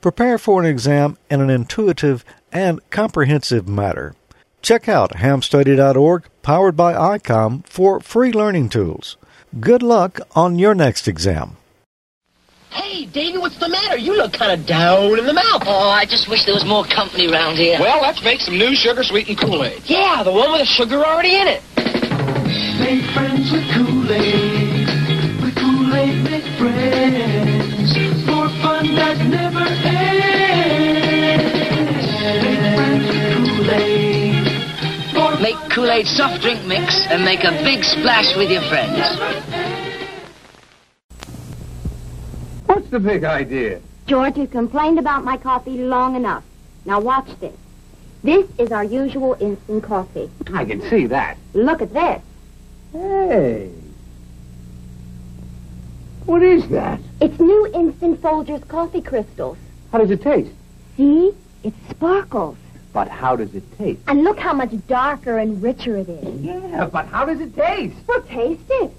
[0.00, 4.14] Prepare for an exam in an intuitive and comprehensive manner.
[4.62, 9.16] Check out hamstudy.org, powered by ICOM, for free learning tools.
[9.58, 11.56] Good luck on your next exam.
[12.70, 13.96] Hey, Davy, what's the matter?
[13.96, 15.62] You look kind of down in the mouth.
[15.66, 17.78] Oh, I just wish there was more company around here.
[17.80, 19.82] Well, let's make some new sugar sweetened Kool-Aid.
[19.86, 21.62] Yeah, the one with the sugar already in it.
[22.78, 24.86] Make friends with Kool-Aid.
[25.42, 27.96] With Kool-Aid, make friends.
[28.26, 29.47] For fun that never
[35.70, 38.98] Kool-Aid soft drink mix and make a big splash with your friends.
[42.66, 43.80] What's the big idea?
[44.06, 46.44] George, you've complained about my coffee long enough.
[46.84, 47.54] Now watch this.
[48.24, 50.30] This is our usual instant coffee.
[50.52, 51.36] I can see that.
[51.54, 52.22] Look at this.
[52.92, 53.70] Hey.
[56.24, 57.00] What is that?
[57.20, 59.58] It's new Instant Folgers coffee crystals.
[59.92, 60.50] How does it taste?
[60.96, 61.32] See?
[61.62, 62.56] It sparkles.
[62.92, 64.00] But how does it taste?
[64.08, 66.40] And look how much darker and richer it is.
[66.40, 67.96] Yeah, but how does it taste?
[68.06, 68.90] Well, taste it.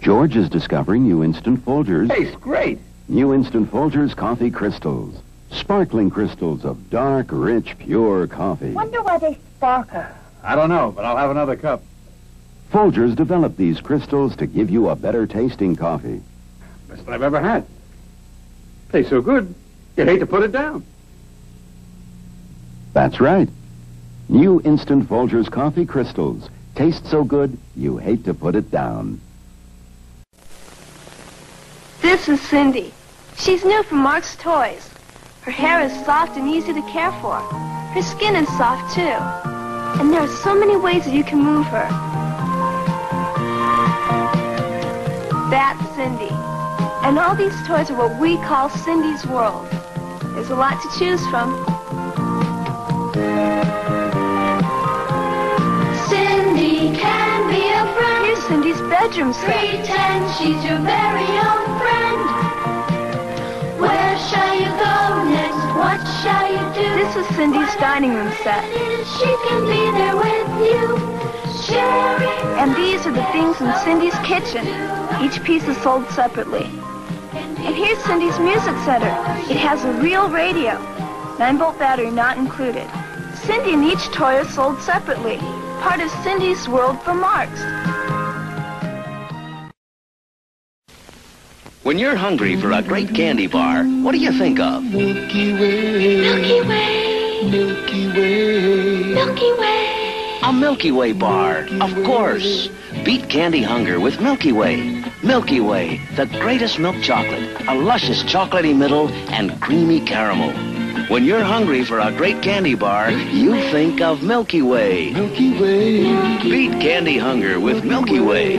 [0.00, 2.08] George is discovering new Instant Folgers.
[2.10, 2.80] Tastes great.
[3.08, 5.14] New Instant Folgers coffee crystals.
[5.50, 8.72] Sparkling crystals of dark, rich, pure coffee.
[8.72, 10.04] Wonder why they sparkle.
[10.42, 11.82] I don't know, but I'll have another cup.
[12.72, 16.22] Folgers developed these crystals to give you a better tasting coffee.
[16.88, 17.66] Best I've ever had.
[18.90, 19.54] Tastes so good,
[19.96, 20.84] you hate to put it down.
[22.92, 23.48] That's right.
[24.28, 26.48] New Instant Folgers coffee crystals.
[26.74, 29.20] Taste so good, you hate to put it down.
[32.00, 32.92] This is Cindy.
[33.36, 34.88] She's new from Marx Toys.
[35.42, 37.36] Her hair is soft and easy to care for.
[37.36, 39.00] Her skin is soft, too.
[40.00, 41.88] And there are so many ways that you can move her.
[45.50, 46.34] That's Cindy.
[47.04, 49.66] And all these toys are what we call Cindy's World.
[50.34, 51.71] There's a lot to choose from.
[56.08, 58.26] Cindy can be a friend.
[58.26, 59.58] Here's Cindy's bedroom set.
[59.58, 62.20] Pretend she's your very own friend.
[63.80, 65.62] Where shall you go next?
[65.74, 66.88] What shall you do?
[67.02, 68.64] This is Cindy's dining room set.
[69.18, 70.82] She can be there with you.
[71.62, 72.58] Sharing.
[72.58, 74.66] And these are the things in Cindy's kitchen.
[75.22, 76.70] Each piece is sold separately.
[77.32, 79.14] And here's Cindy's music center.
[79.50, 80.76] It has a real radio.
[81.38, 82.88] 9-volt battery not included.
[83.44, 85.36] Cindy and each toy are sold separately.
[85.80, 87.50] Part of Cindy's World for Marx.
[91.82, 94.84] When you're hungry for a great candy bar, what do you think of?
[94.84, 96.20] Milky Way.
[96.20, 97.50] Milky Way.
[97.50, 99.14] Milky Way.
[99.14, 100.38] Milky Way.
[100.44, 102.68] A Milky Way bar, of course.
[103.04, 105.02] Beat candy hunger with Milky Way.
[105.24, 110.71] Milky Way, the greatest milk chocolate, a luscious chocolatey middle, and creamy caramel.
[111.08, 115.10] When you're hungry for a great candy bar, you think of Milky Way.
[115.10, 116.02] Milky Way.
[116.42, 118.56] Beat candy hunger with Milky Way.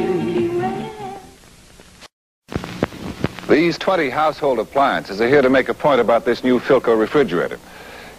[3.50, 7.60] These 20 household appliances are here to make a point about this new Philco refrigerator.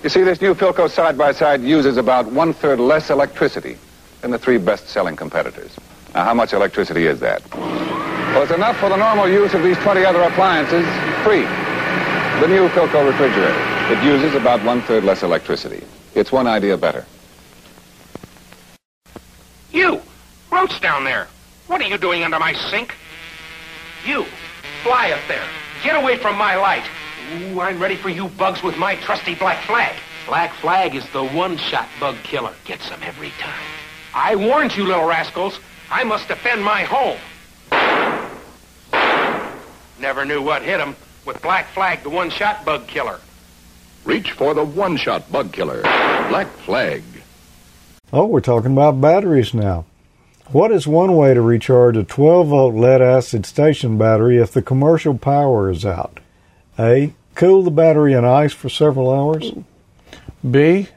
[0.02, 3.76] You see, this new Philco side-by-side uses about one-third less electricity
[4.20, 5.76] than the three best-selling competitors.
[6.14, 7.42] Now, how much electricity is that?
[7.54, 10.86] Well, it's enough for the normal use of these 20 other appliances
[11.24, 11.42] free.
[12.40, 13.73] The new Philco refrigerator.
[13.90, 15.84] It uses about one-third less electricity.
[16.14, 17.04] It's one idea better.
[19.72, 20.00] You,
[20.54, 21.26] Roach down there.
[21.66, 22.94] What are you doing under my sink?
[24.06, 24.24] You,
[24.84, 25.44] fly up there.
[25.82, 26.84] Get away from my light.
[27.34, 29.96] Ooh, I'm ready for you bugs with my trusty black flag.
[30.26, 32.54] Black flag is the one-shot bug killer.
[32.64, 33.66] Gets them every time.
[34.14, 35.58] I warned you, little rascals.
[35.90, 37.18] I must defend my home.
[39.98, 40.94] Never knew what hit him.
[41.26, 43.18] With Black Flag, the one-shot bug killer.
[44.04, 47.02] Reach for the one-shot bug killer, Black Flag.
[48.12, 49.86] Oh, we're talking about batteries now.
[50.48, 54.60] What is one way to recharge a 12 volt lead acid station battery if the
[54.60, 56.20] commercial power is out?
[56.78, 57.14] A.
[57.34, 59.52] Cool the battery in ice for several hours.
[60.48, 60.88] B.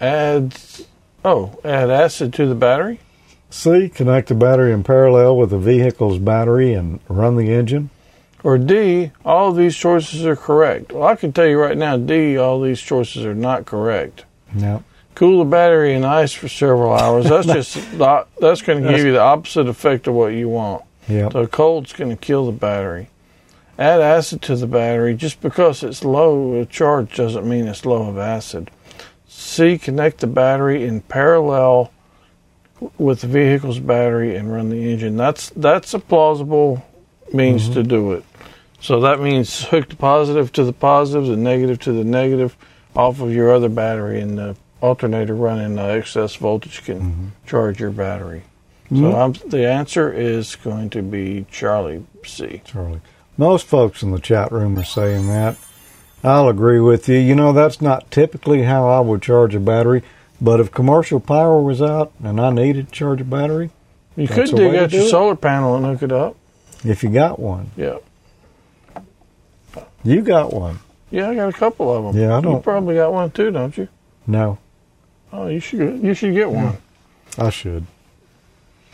[0.00, 0.56] Add
[1.24, 2.98] oh, add acid to the battery.
[3.48, 3.88] C.
[3.88, 7.90] Connect the battery in parallel with the vehicle's battery and run the engine.
[8.46, 9.10] Or D.
[9.24, 10.92] All of these choices are correct.
[10.92, 12.38] Well, I can tell you right now, D.
[12.38, 14.24] All these choices are not correct.
[14.54, 14.84] No.
[15.16, 17.28] Cool the battery in ice for several hours.
[17.28, 20.84] That's just not, that's going to give you the opposite effect of what you want.
[21.08, 21.32] Yep.
[21.32, 23.08] So cold's going to kill the battery.
[23.80, 25.16] Add acid to the battery.
[25.16, 28.70] Just because it's low a charge doesn't mean it's low of acid.
[29.26, 29.76] C.
[29.76, 31.90] Connect the battery in parallel
[32.96, 35.16] with the vehicle's battery and run the engine.
[35.16, 36.86] That's that's a plausible
[37.32, 37.74] means mm-hmm.
[37.74, 38.24] to do it.
[38.80, 42.56] So that means hook the positive to the positive, the negative to the negative,
[42.94, 47.90] off of your other battery, and the alternator running the excess voltage can charge your
[47.90, 48.42] battery.
[48.90, 49.14] So Mhm.
[49.44, 52.60] I'm, the answer is going to be Charlie C.
[52.64, 53.00] Charlie.
[53.36, 55.56] Most folks in the chat room are saying that.
[56.22, 57.18] I'll agree with you.
[57.18, 60.02] You know, that's not typically how I would charge a battery,
[60.40, 63.70] but if commercial power was out and I needed to charge a battery,
[64.16, 65.08] You could dig out your it.
[65.10, 66.36] solar panel and hook it up.
[66.84, 67.96] If you got one, Yeah.
[70.06, 70.78] You got one.
[71.10, 72.20] Yeah, I got a couple of them.
[72.22, 73.88] Yeah, I don't- You probably got one too, don't you?
[74.26, 74.58] No,
[75.32, 76.02] Oh, you should.
[76.02, 76.78] You should get one.
[77.36, 77.86] I should.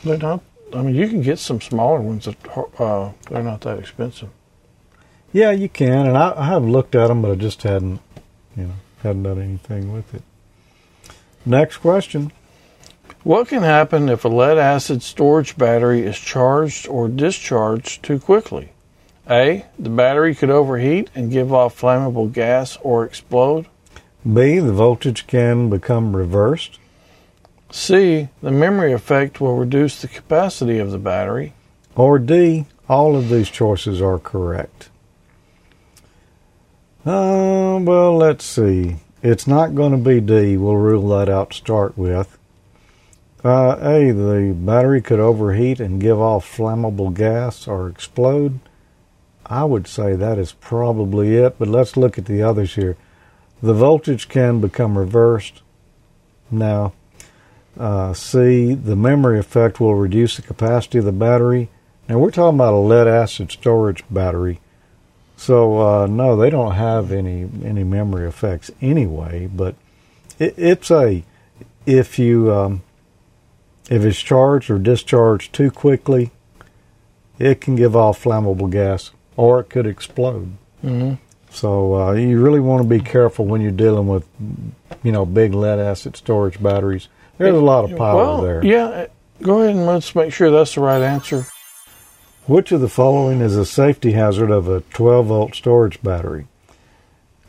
[0.02, 0.40] They're not.
[0.74, 2.36] I mean, you can get some smaller ones that
[2.80, 4.30] uh, they're not that expensive.
[5.32, 8.00] Yeah, you can, and I, I have looked at them, but I just hadn't,
[8.56, 10.22] you know, hadn't done anything with it.
[11.46, 12.32] Next question.
[13.22, 18.72] What can happen if a lead acid storage battery is charged or discharged too quickly?
[19.31, 19.66] A.
[19.79, 23.66] The battery could overheat and give off flammable gas or explode.
[24.25, 24.59] B.
[24.59, 26.79] The voltage can become reversed.
[27.70, 28.29] C.
[28.43, 31.55] The memory effect will reduce the capacity of the battery.
[31.97, 32.66] Or D.
[32.89, 34.91] All of these choices are correct.
[37.05, 38.97] Uh, well, let's see.
[39.23, 40.57] It's not going to be D.
[40.57, 42.39] We'll rule that out to start with.
[43.45, 44.12] Uh, A.
[44.12, 48.61] The battery could overheat and give off flammable gas or explode.
[49.47, 52.97] I would say that is probably it, but let's look at the others here.
[53.62, 55.62] The voltage can become reversed.
[56.51, 56.93] Now,
[57.78, 61.70] Uh, the memory effect will reduce the capacity of the battery.
[62.07, 64.61] Now we're talking about a lead acid storage battery.
[65.38, 69.47] So uh, no, they don't have any any memory effects anyway.
[69.47, 69.74] But
[70.38, 71.24] it, it's a
[71.86, 72.82] if you um,
[73.88, 76.30] if it's charged or discharged too quickly,
[77.38, 80.57] it can give off flammable gas or it could explode.
[80.85, 81.14] Mm-hmm.
[81.51, 84.26] So uh, you really want to be careful when you're dealing with,
[85.03, 87.09] you know, big lead acid storage batteries.
[87.39, 88.64] There's a lot of power well, there.
[88.64, 88.85] Yeah.
[88.85, 89.07] uh,
[89.43, 91.47] Go ahead and let's make sure that's the right answer.
[92.47, 96.47] Which of the following is a safety hazard of a 12 volt storage battery?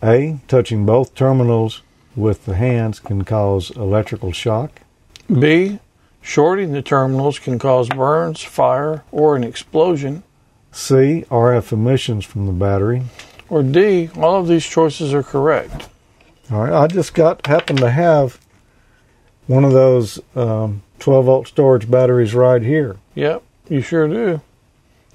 [0.01, 0.39] A.
[0.47, 1.81] Touching both terminals
[2.15, 4.81] with the hands can cause electrical shock.
[5.27, 5.79] B.
[6.21, 10.23] Shorting the terminals can cause burns, fire, or an explosion.
[10.73, 11.23] C.
[11.29, 13.03] RF emissions from the battery.
[13.49, 14.09] Or D.
[14.17, 15.87] All of these choices are correct.
[16.51, 18.39] All right, I just got happened to have
[19.47, 22.97] one of those um, 12 volt storage batteries right here.
[23.15, 24.41] Yep, you sure do.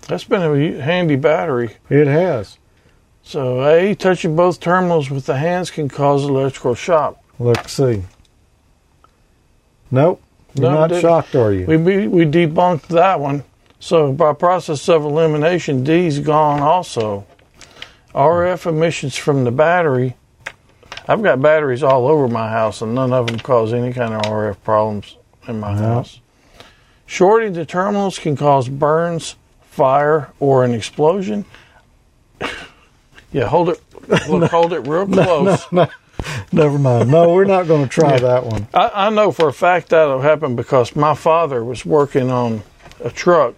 [0.06, 1.76] That's been a handy battery.
[1.90, 2.56] It has.
[3.22, 3.94] So A.
[3.94, 7.18] Touching both terminals with the hands can cause electrical shock.
[7.38, 8.04] Let's see.
[9.90, 10.22] Nope.
[10.54, 11.66] You're No, not shocked, are you?
[11.66, 13.44] We, we we debunked that one.
[13.80, 17.26] So by process of elimination, D's gone also.
[18.14, 20.16] RF emissions from the battery.
[21.06, 24.22] I've got batteries all over my house, and none of them cause any kind of
[24.22, 25.16] RF problems
[25.46, 25.80] in my No.
[25.80, 26.20] house.
[27.06, 29.36] Shorting the terminals can cause burns,
[29.70, 31.44] fire, or an explosion.
[33.32, 33.80] yeah, hold it.
[34.28, 35.64] Look, hold it real close.
[35.72, 35.90] no, no,
[36.52, 37.10] never mind.
[37.10, 38.18] No, we're not going to try Yeah.
[38.18, 38.68] that one.
[38.74, 42.62] I, I know for a fact that'll happen because my father was working on
[43.04, 43.54] a truck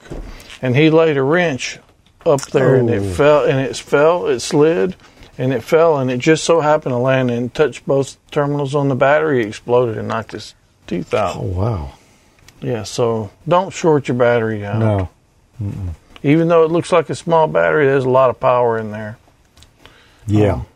[0.62, 1.78] and he laid a wrench
[2.26, 3.12] up there and it Oh.
[3.14, 4.96] fell and it fell, it slid
[5.38, 8.88] and it fell and it just so happened to land and touch both terminals on
[8.88, 10.54] the battery, it exploded and knocked his
[10.86, 11.36] teeth out.
[11.36, 11.92] Oh wow.
[12.60, 14.78] Yeah, so don't short your battery out.
[14.78, 15.08] No.
[15.62, 15.94] Mm-mm.
[16.22, 19.16] Even though it looks like a small battery, there's a lot of power in there.
[20.26, 20.52] Yeah.
[20.52, 20.66] Um,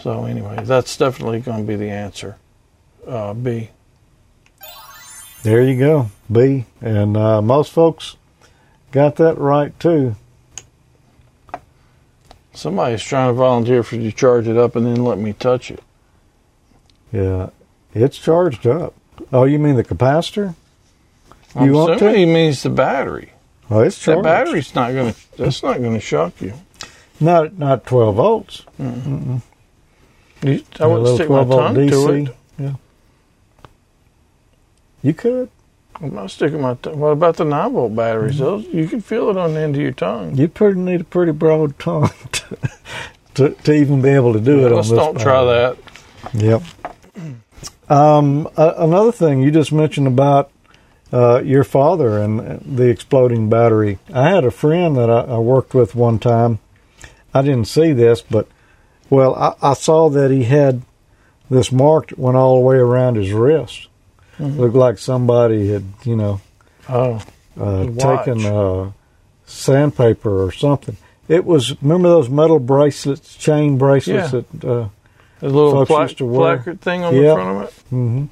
[0.00, 2.36] so anyway, that's definitely going to be the answer.
[3.06, 3.70] Uh, B.
[5.42, 6.64] There you go, B.
[6.80, 8.16] And uh, most folks
[8.92, 10.16] got that right too.
[12.52, 15.70] Somebody's trying to volunteer for you to charge it up and then let me touch
[15.70, 15.82] it.
[17.12, 17.50] Yeah,
[17.94, 18.94] it's charged up.
[19.32, 20.54] Oh, you mean the capacitor?
[21.54, 22.18] I'm You want assuming to?
[22.20, 23.32] he means the battery.
[23.70, 24.24] Oh, it's That charged.
[24.24, 25.20] battery's not going to.
[25.36, 26.54] That's not going to shock you.
[27.20, 28.62] Not not 12 volts.
[28.80, 29.02] Mm.
[29.02, 29.42] Mm-mm.
[30.42, 32.28] You, I wouldn't stick my 12 volt tongue to DC.
[32.28, 32.36] it.
[32.58, 32.74] Yeah.
[35.02, 35.50] You could.
[36.00, 36.74] I'm not sticking my.
[36.74, 36.98] Tongue.
[36.98, 38.38] What about the nine volt batteries?
[38.38, 40.36] Those you can feel it on the end of your tongue.
[40.36, 42.58] You pretty need a pretty broad tongue to,
[43.34, 45.78] to, to even be able to do it Let's don't try that.
[46.34, 46.62] Yep.
[47.88, 50.50] Um, a- another thing you just mentioned about
[51.12, 53.98] uh, your father and the exploding battery.
[54.12, 56.58] I had a friend that I, I worked with one time.
[57.32, 58.48] I didn't see this, but
[59.08, 60.82] well, I, I saw that he had
[61.48, 63.88] this mark that went all the way around his wrist.
[64.38, 64.58] Mhm.
[64.58, 66.40] Looked like somebody had, you know,
[66.88, 67.20] Oh,
[67.60, 68.90] uh, taken uh,
[69.46, 70.96] sandpaper or something.
[71.28, 74.42] It was remember those metal bracelets, chain bracelets Yeah.
[74.60, 74.88] that uh,
[75.42, 76.56] a little pla- used to wear.
[76.58, 77.74] placard thing on the front of it.
[77.92, 78.24] Mm-hmm.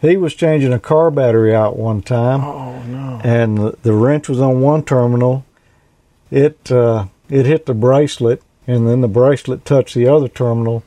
[0.00, 3.20] He was changing a car battery out one time, Oh no!
[3.22, 5.44] and the, the wrench was on one terminal.
[6.30, 10.82] It uh, it hit the bracelet, and then the bracelet touched the other terminal.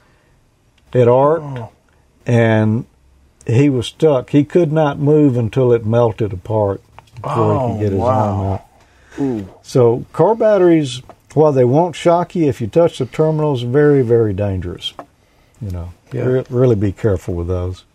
[0.93, 1.69] It arced, Oh.
[2.25, 2.85] and
[3.45, 4.29] he was stuck.
[4.31, 6.81] He could not move until it melted apart
[7.21, 8.07] before he Oh, could get his wow.
[8.09, 8.65] arm out.
[9.19, 9.49] Ooh.
[9.61, 11.01] So car batteries,
[11.33, 14.93] while they won't shock you if you touch the terminals, very very dangerous.
[15.61, 16.23] You know, Yeah.
[16.25, 17.85] Re- really be careful with those.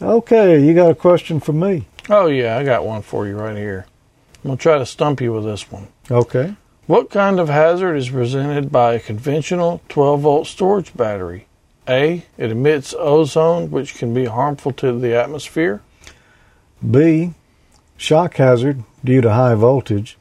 [0.00, 1.86] Okay, you got a question for me?
[2.08, 3.86] Oh yeah, I got one for you right here.
[4.44, 5.88] I'm gonna try to stump you with this one.
[6.10, 6.54] Okay.
[6.86, 11.46] What kind of hazard is presented by a conventional 12 volt storage battery?
[11.88, 12.24] A.
[12.36, 15.82] It emits ozone, which can be harmful to the atmosphere.
[16.88, 17.34] B,
[17.96, 20.16] shock hazard due to high voltage.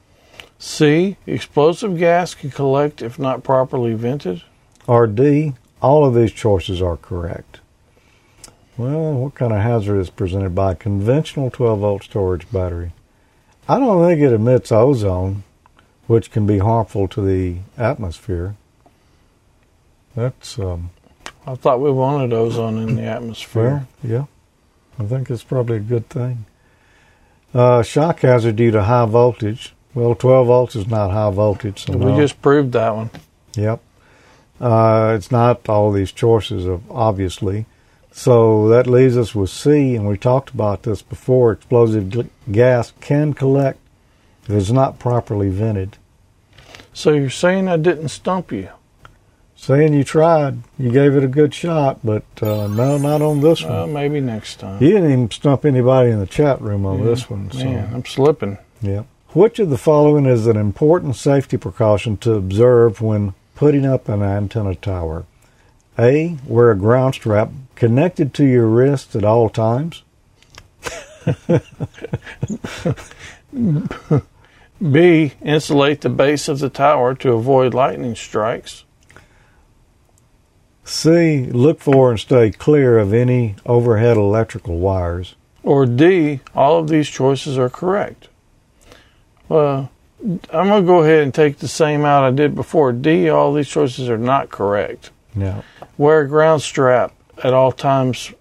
[0.60, 1.18] C.
[1.28, 4.44] Explosive gas can collect if not properly vented.
[4.88, 7.60] Or D, all of these choices are correct.
[8.78, 12.94] Well, what kind of hazard is presented by a conventional 12 volt storage battery?
[13.68, 15.44] I don't think it emits ozone,
[16.06, 18.56] which can be harmful to the atmosphere.
[20.16, 20.92] That's, um,
[21.48, 23.88] I thought we wanted ozone in the atmosphere.
[24.04, 24.26] well, yeah.
[25.00, 26.46] I think it's probably a good thing.
[27.54, 29.74] Uh, shock hazard due to high voltage.
[29.94, 31.86] Well, 12 volts is not high voltage.
[31.86, 32.18] So we no.
[32.18, 33.10] just proved that one.
[33.56, 33.80] Yep.
[34.60, 37.66] Uh, it's not all these choices, of obviously.
[38.12, 41.54] So that leaves us with C, and we talked about this before.
[41.54, 43.80] Explosive g- gas can collect
[44.44, 45.98] if it's not properly vented.
[46.94, 48.70] So you're saying I didn't stump you?
[49.60, 53.64] Saying you tried, you gave it a good shot, but uh, no, not on this
[53.64, 53.94] Uh, one.
[53.94, 54.82] maybe next time.
[54.82, 57.52] You didn't even stump anybody in the chat room on Yeah, this one.
[57.52, 57.64] So.
[57.66, 58.60] Man, I'm slipping.
[58.82, 59.04] Yeah.
[59.34, 64.22] Which of the following is an important safety precaution to observe when putting up an
[64.22, 65.26] antenna tower?
[66.00, 66.38] A.
[66.46, 70.04] Wear a ground strap connected to your wrist at all times.
[74.92, 75.34] B.
[75.42, 78.84] Insulate the base of the tower to avoid lightning strikes.
[80.88, 81.46] C.
[81.46, 85.36] Look for and stay clear of any overhead electrical wires.
[85.64, 86.40] Or D.
[86.56, 88.30] All of these choices are correct.
[89.50, 92.92] Well, I'm going to go ahead and take the same out I did before.
[92.94, 93.30] D.
[93.30, 95.12] All these choices are not correct.
[95.36, 95.62] Yeah.
[95.98, 97.14] Wear a ground strap
[97.44, 98.34] at all times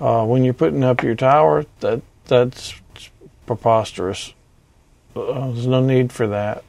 [0.00, 1.66] uh, when you're putting up your tower.
[1.80, 2.74] That that's
[3.46, 4.32] preposterous.
[5.14, 6.64] Uh, there's no need for that.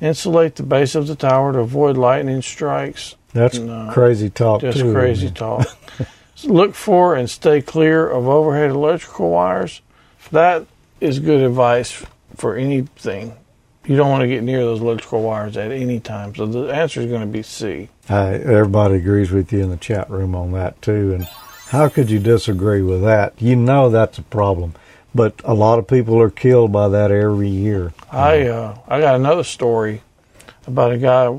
[0.00, 3.16] Insulate the base of the tower to avoid lightning strikes.
[3.36, 4.68] That's No, crazy talk too.
[4.68, 4.92] Just too.
[4.92, 5.66] crazy talk.
[6.44, 9.82] Look for and stay clear of overhead electrical wires.
[10.32, 10.66] That
[11.00, 13.34] is good advice for anything.
[13.84, 16.34] You don't want to get near those electrical wires at any time.
[16.34, 17.88] So the answer is going to be C.
[18.08, 21.14] I, everybody agrees with you in the chat room on that too.
[21.14, 21.24] And
[21.68, 23.34] how could you disagree with that?
[23.38, 24.74] You know that's a problem.
[25.14, 27.92] But a lot of people are killed by that every year.
[28.10, 30.02] I uh, I got another story
[30.66, 31.38] about a guy.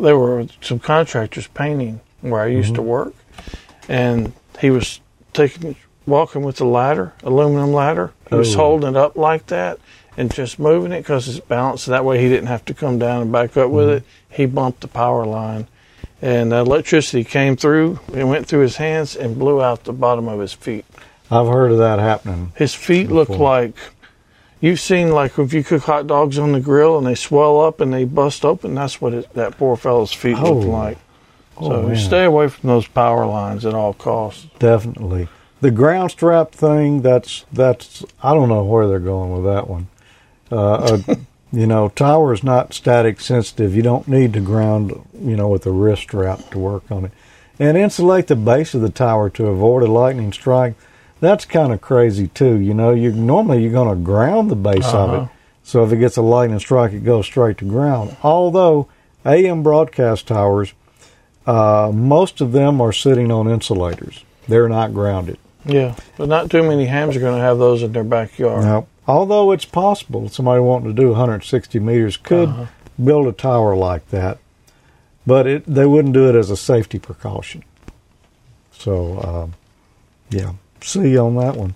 [0.00, 2.90] There were some contractors painting where I used to mm-hmm.
[2.90, 3.14] work,
[3.88, 5.00] and he was
[5.32, 5.76] taking
[6.06, 8.12] walking with a ladder, aluminum ladder.
[8.28, 9.78] He was holding it up like that
[10.16, 11.86] and just moving it because it's balanced.
[11.86, 13.96] That way, he didn't have to come down and back up with mm-hmm.
[13.98, 14.04] it.
[14.28, 15.68] He bumped the power line,
[16.20, 20.28] and the electricity came through and went through his hands and blew out the bottom
[20.28, 20.84] of his feet.
[21.30, 22.52] I've heard of that happening.
[22.56, 23.76] His feet looked like
[24.60, 27.80] You've seen like if you cook hot dogs on the grill and they swell up
[27.80, 28.74] and they bust open.
[28.74, 30.52] That's what it, that poor fellow's feet Oh.
[30.54, 30.98] look like.
[31.56, 31.96] Oh, So man.
[31.96, 34.46] stay away from those power lines at all costs.
[34.58, 35.28] Definitely.
[35.60, 39.88] The ground strap thing, that's that's I don't know where they're going with that one.
[40.50, 41.16] Uh, a,
[41.56, 43.74] you know, tower is not static sensitive.
[43.76, 47.12] You don't need to ground, you know, with a wrist strap to work on it.
[47.60, 50.74] And insulate the base of the tower to avoid a lightning strike.
[51.20, 52.56] That's kind of crazy too.
[52.58, 55.22] You know, you normally you're going to ground the base of Uh-huh.
[55.24, 55.28] it.
[55.64, 58.16] So if it gets a lightning strike, it goes straight to ground.
[58.22, 58.86] Although
[59.26, 60.72] AM broadcast towers,
[61.46, 64.24] uh, most of them are sitting on insulators.
[64.48, 65.38] They're not grounded.
[65.66, 68.64] Yeah, but not too many hams are going to have those in their backyard.
[68.64, 68.86] No.
[69.06, 72.66] Although it's possible somebody wanting to do 160 meters could Uh-huh.
[73.02, 74.38] build a tower like that,
[75.26, 77.64] but it, they wouldn't do it as a safety precaution.
[78.72, 79.54] So, um,
[80.30, 80.52] yeah,
[80.82, 81.74] see you on that one.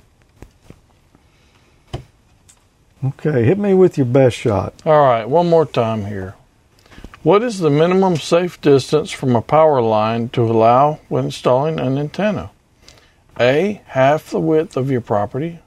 [3.04, 4.74] Okay, hit me with your best shot.
[4.86, 6.36] All right, one more time here.
[7.22, 11.98] What is the minimum safe distance from a power line to allow when installing an
[11.98, 12.50] antenna?
[13.40, 13.80] A.
[13.86, 15.60] Half the width of your property.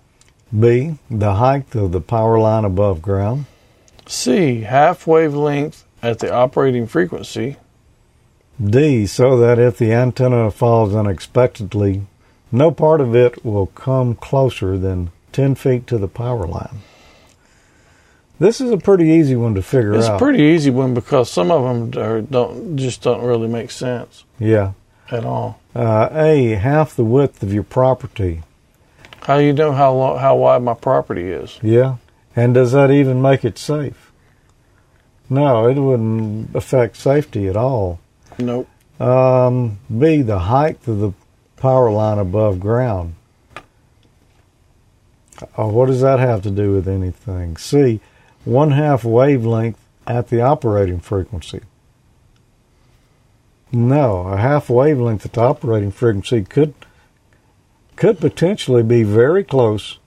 [0.58, 3.46] B, the height of the power line above ground.
[4.06, 4.62] C.
[4.62, 7.58] Half wavelength at the operating frequency.
[8.64, 12.06] D, so that if the antenna falls unexpectedly,
[12.56, 16.80] no part of it will come closer than 10 feet to the power line.
[18.40, 20.00] This is a pretty easy one to figure out.
[20.00, 23.72] It's a pretty easy one because some of them are, don't just don't really make
[23.72, 24.74] sense yeah.
[25.10, 25.60] at all.
[25.74, 28.44] Uh, a, half the width of your property.
[29.22, 31.60] How you know how lo- how wide my property is?
[31.62, 31.98] Yeah.
[32.36, 34.12] And does that even make it safe?
[35.30, 38.00] No, it wouldn't affect safety at all.
[38.38, 38.68] Nope.
[39.00, 41.14] Um, B, the height of the
[41.66, 43.16] power line above ground.
[45.58, 47.58] Oh, what does that have to do with anything?
[47.58, 48.00] C,
[48.44, 51.62] one half wavelength at the operating frequency.
[53.72, 56.74] No, a half wavelength at the operating frequency could
[57.96, 59.98] could potentially be very close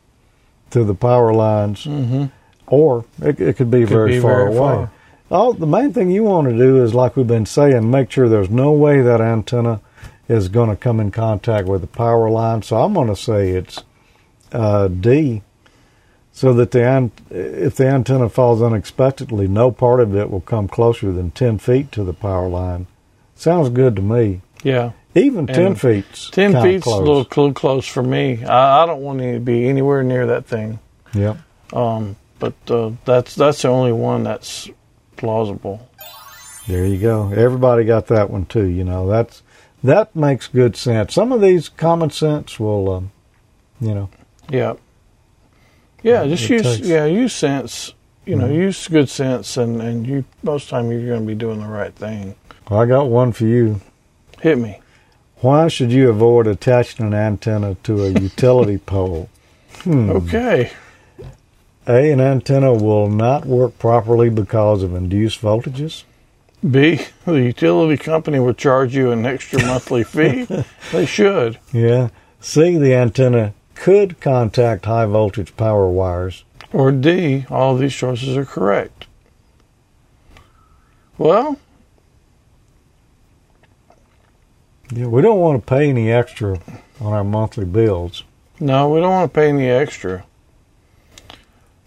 [0.71, 2.27] to the power lines, Mm-hmm.
[2.69, 4.59] or it, it could be Could very be far very away.
[4.75, 4.91] far.
[5.31, 8.29] Oh, the main thing you want to do is, like we've been saying, make sure
[8.29, 9.81] there's no way that antenna
[10.29, 12.63] is going to come in contact with the power line.
[12.63, 13.83] So I'm going to say it's
[14.53, 15.43] uh, D,
[16.33, 20.69] so that the an- if the antenna falls unexpectedly, no part of it will come
[20.69, 22.87] closer than 10 feet to the power line.
[23.35, 24.41] Sounds good to me.
[24.63, 24.93] Yeah.
[25.15, 27.01] Even 10 And feet's Ten kinda feet's close.
[27.01, 28.45] a little cl- close for me.
[28.45, 30.79] I, I don't want to be anywhere near that thing.
[31.15, 31.39] Yep.
[31.73, 34.69] Um, but uh, that's that's the only one that's
[35.17, 35.89] plausible.
[36.69, 37.33] There you go.
[37.33, 38.67] Everybody got that one too.
[38.67, 39.43] You know that's
[39.85, 41.15] that makes good sense.
[41.15, 43.11] Some of these common sense will, um,
[43.81, 44.09] you know,
[44.51, 44.75] Yeah.
[46.03, 47.93] Yeah, just use takes- yeah use sense.
[48.25, 48.55] You know, Mhm.
[48.55, 51.95] use good sense, and and you most time you're going to be doing the right
[51.95, 52.35] thing.
[52.71, 53.81] I got one for you.
[54.41, 54.81] Hit me.
[55.41, 59.29] Why should you avoid attaching an antenna to a utility pole?
[59.83, 60.11] Hmm.
[60.11, 60.71] Okay.
[61.87, 66.05] A, an antenna will not work properly because of induced voltages.
[66.69, 70.47] B, the utility company would charge you an extra monthly fee.
[70.93, 71.59] They should.
[71.73, 72.09] Yeah.
[72.41, 76.45] C, the antenna could contact high voltage power wires.
[76.73, 79.07] Or D, all these choices are correct.
[81.17, 81.59] Well,
[84.91, 86.59] Yeah, we don't want to pay any extra
[87.01, 88.25] on our monthly bills.
[88.59, 90.25] no, we don't want to pay any extra.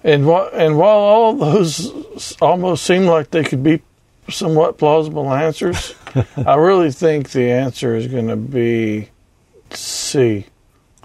[0.03, 3.81] And while, and while all those almost seem like they could be
[4.29, 5.95] somewhat plausible answers,
[6.37, 9.09] I really think the answer is going to be
[9.71, 10.45] C.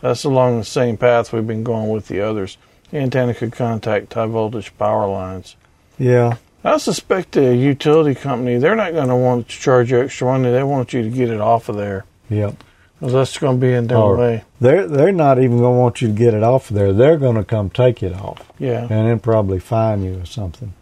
[0.01, 2.59] That's along the same path we've been going with the others.
[2.91, 5.57] The antenna could contact high voltage power lines.
[5.99, 6.37] Yeah.
[6.62, 10.51] I suspect the utility company, they're not going to want to charge you extra money.
[10.51, 12.05] They want you to get it off of there.
[12.29, 12.62] Yep.
[12.99, 14.45] Because that's going to be in their Or way.
[14.61, 16.93] They're they're not even going to want you to get it off of there.
[16.93, 20.73] They're going to come take it off Yeah, and then probably fine you or something.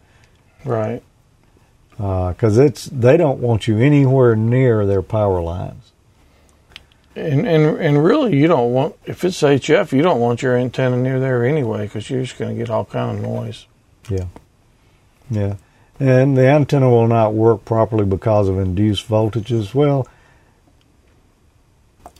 [0.64, 1.02] right.
[1.96, 5.92] Because it's they don't want you anywhere near their power lines.
[7.16, 10.96] And, and and really, you don't want if it's HF, you don't want your antenna
[10.96, 13.66] near there anyway, because you're just going to get all kind of noise.
[14.10, 14.26] Yeah.
[15.30, 15.54] Yeah.
[16.00, 19.74] And the antenna will not work properly because of induced voltages.
[19.74, 20.08] Well,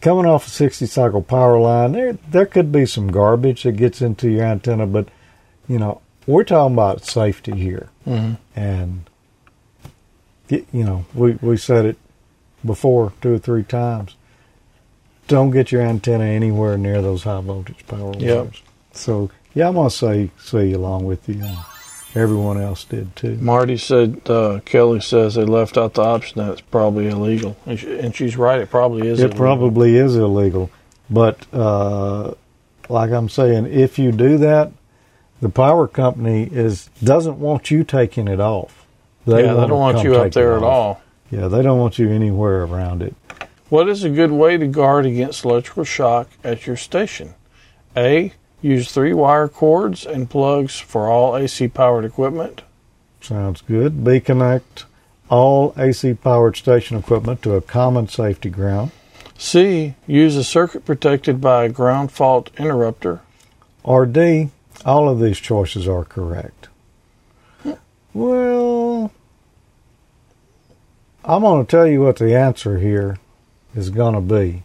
[0.01, 4.01] coming off a 60 cycle power line, there there could be some garbage that gets
[4.01, 5.09] into your antenna, but
[5.67, 7.89] you know, we're talking about safety here.
[8.07, 8.39] Mhm.
[8.55, 9.11] And
[10.49, 11.97] you know, we we said it
[12.65, 14.17] before two or three times.
[15.29, 18.39] Don't get your antenna anywhere near those high voltage power Yep.
[18.45, 18.63] wires.
[18.93, 21.43] So Yeah, I'm gonna say see along with you.
[22.15, 23.37] Everyone else did too.
[23.41, 27.57] Marty said, uh, Kelly says they left out the option that it's probably illegal.
[27.67, 29.39] And, she, and she's right, it probably is it illegal.
[29.39, 30.71] probably is illegal,
[31.11, 32.35] but uh,
[32.89, 34.71] like I'm saying, if you do that,
[35.41, 38.84] the power company is doesn't want you taking it off.
[39.27, 41.03] Yeah, they don't want you up there at all.
[41.31, 43.15] Yeah, they don't want you anywhere around it.
[43.69, 47.35] What is a good way to guard against electrical shock at your station?
[47.97, 48.33] A.
[48.61, 52.63] Use three wire cords and plugs for all AC powered equipment.
[53.21, 54.05] Sounds good.
[54.05, 54.85] B connect
[55.29, 58.91] all AC powered station equipment to a common safety ground.
[59.37, 59.95] C.
[60.07, 63.21] Use a circuit protected by a ground fault interrupter.
[63.83, 64.51] Or D,
[64.85, 66.64] all of these choices are correct.
[68.15, 69.11] Well,
[71.25, 73.19] I'm going to tell you what the answer here
[73.75, 74.63] is going to be.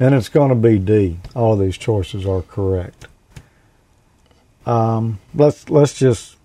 [0.00, 1.18] And it's going to be D.
[1.34, 3.06] All of these choices are correct.
[4.66, 6.36] Um, let's let's just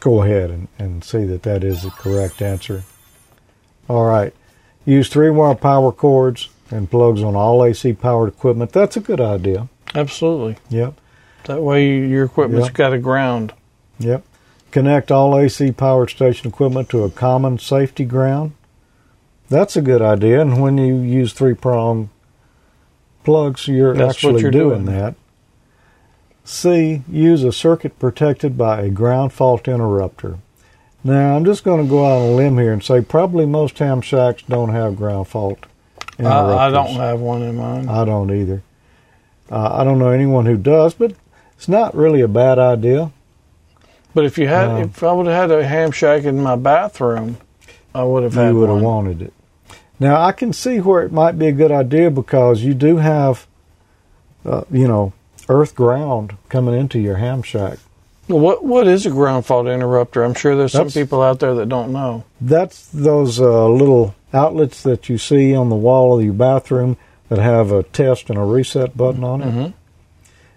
[0.00, 2.84] go ahead and, and see that that is the correct answer.
[3.88, 4.32] All right.
[4.86, 8.72] Use three wire power cords and plugs on all AC powered equipment.
[8.72, 9.68] That's a good idea.
[9.94, 10.56] Absolutely.
[10.70, 10.94] Yep.
[11.44, 12.74] That way your equipment's Yep.
[12.74, 13.52] got a ground.
[13.98, 14.24] Yep.
[14.70, 18.52] Connect all AC powered station equipment to a common safety ground.
[19.48, 20.40] That's a good idea.
[20.40, 22.10] And when you use three prong
[23.24, 24.96] plugs, you're That's actually you're doing, doing.
[24.96, 25.14] that.
[26.44, 27.02] C.
[27.08, 30.38] Use a circuit protected by a ground fault interrupter.
[31.02, 33.78] Now, I'm just going to go out on a limb here and say probably most
[33.78, 35.66] ham shacks don't have ground fault
[36.26, 37.88] I, I don't have one in mine.
[37.88, 38.62] I don't either.
[39.50, 41.14] Uh, I don't know anyone who does, but
[41.56, 43.10] it's not really a bad idea.
[44.14, 46.56] But if you had, Um, if I would have had a ham shack in my
[46.56, 47.36] bathroom,
[47.94, 49.32] I would have had you would have wanted it.
[49.98, 53.46] Now I can see where it might be a good idea because you do have,
[54.44, 55.12] uh, you know,
[55.48, 57.78] earth ground coming into your ham shack.
[58.28, 60.22] What what is a ground fault interrupter?
[60.24, 62.24] I'm sure there's That's- some people out there that don't know.
[62.40, 66.96] That's those uh, little outlets that you see on the wall of your bathroom
[67.28, 69.52] that have a test and a reset button on it.
[69.54, 69.72] Mhm.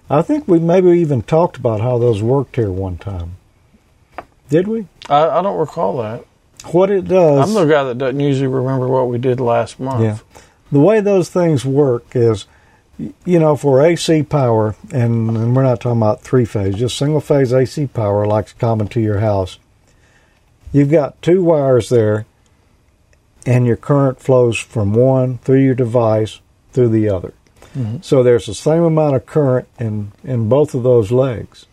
[0.10, 3.38] I think we maybe even talked about how those worked here one time.
[4.50, 4.88] Did we?
[5.10, 6.26] I, I don't recall that.
[6.72, 7.50] What it does.
[7.50, 10.02] I'm the guy that doesn't usually remember what we did last month.
[10.04, 10.18] Yeah.
[10.72, 12.46] The way those things work is,
[13.26, 17.20] you know, for AC power, and, and we're not talking about three phase, just single
[17.20, 19.60] phase AC power, like common to your house.
[20.72, 22.26] You've got two wires there,
[23.46, 26.39] and your current flows from one through your device
[26.72, 27.34] through the other.
[27.78, 28.04] Mhm.
[28.04, 31.66] So there's the same amount of current in, in both of those legs.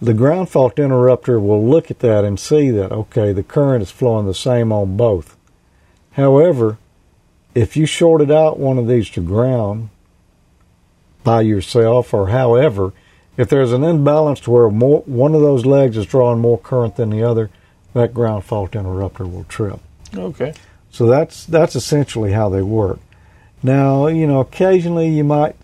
[0.00, 3.90] The ground fault interrupter will look at that and see that, okay, the current is
[3.90, 5.36] flowing the same on both.
[6.12, 6.78] However,
[7.54, 9.88] if you shorted out one of these to ground
[11.24, 12.92] by yourself or however,
[13.36, 16.96] if there's an imbalance to where more, one of those legs is drawing more current
[16.96, 17.50] than the other,
[17.94, 19.80] that ground fault interrupter will trip.
[20.14, 20.52] Okay.
[20.90, 22.98] So that's that's essentially how they work.
[23.62, 25.56] Now, you know, occasionally you might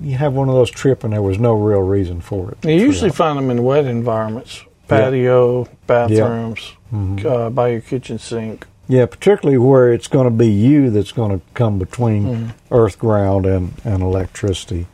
[0.00, 2.64] you have one of those trip and there was no real reason for it.
[2.64, 7.24] You usually find them in wet environments, patio, bathrooms, Mhm.
[7.24, 8.66] uh, by your kitchen sink.
[8.88, 12.48] Yeah, particularly where it's going to be you that's going to come between Mhm.
[12.72, 14.86] earth, ground, and, and electricity.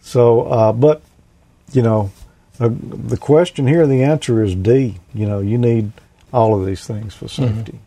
[0.00, 1.02] So, uh, but,
[1.72, 2.10] you know,
[2.58, 4.96] uh, the question here, the answer is D.
[5.12, 5.92] You know, you need
[6.32, 7.78] all of these things for safety.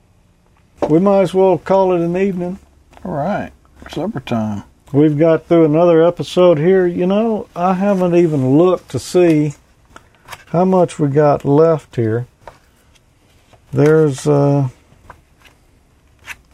[0.88, 2.60] We might as well call it an evening.
[3.04, 3.52] All right.
[3.92, 4.64] Supper time.
[4.92, 6.88] We've got through another episode here.
[6.88, 9.54] You know, I haven't even looked to see
[10.48, 12.26] how much we got left here.
[13.72, 14.70] There's, uh,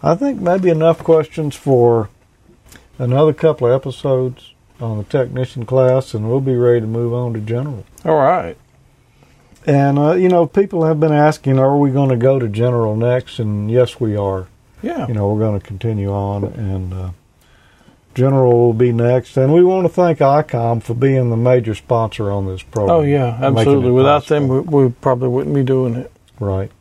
[0.04, 2.10] I think, maybe enough questions for
[3.00, 7.34] another couple of episodes on the technician class, and we'll be ready to move on
[7.34, 7.86] to general.
[8.04, 8.58] All right.
[9.66, 12.98] And, uh, you know, people have been asking, are we going to go to general
[12.98, 13.40] next?
[13.40, 14.48] And yes, we are.
[14.84, 15.08] Yeah.
[15.08, 17.10] You know, we're going to continue on, and uh,
[18.16, 19.38] general will be next.
[19.38, 22.96] And we want to thank ICOM for being the major sponsor on this program.
[22.98, 23.92] Oh yeah, absolutely.
[23.92, 26.12] Without them, we, we probably wouldn't be doing it.
[26.40, 26.72] Right.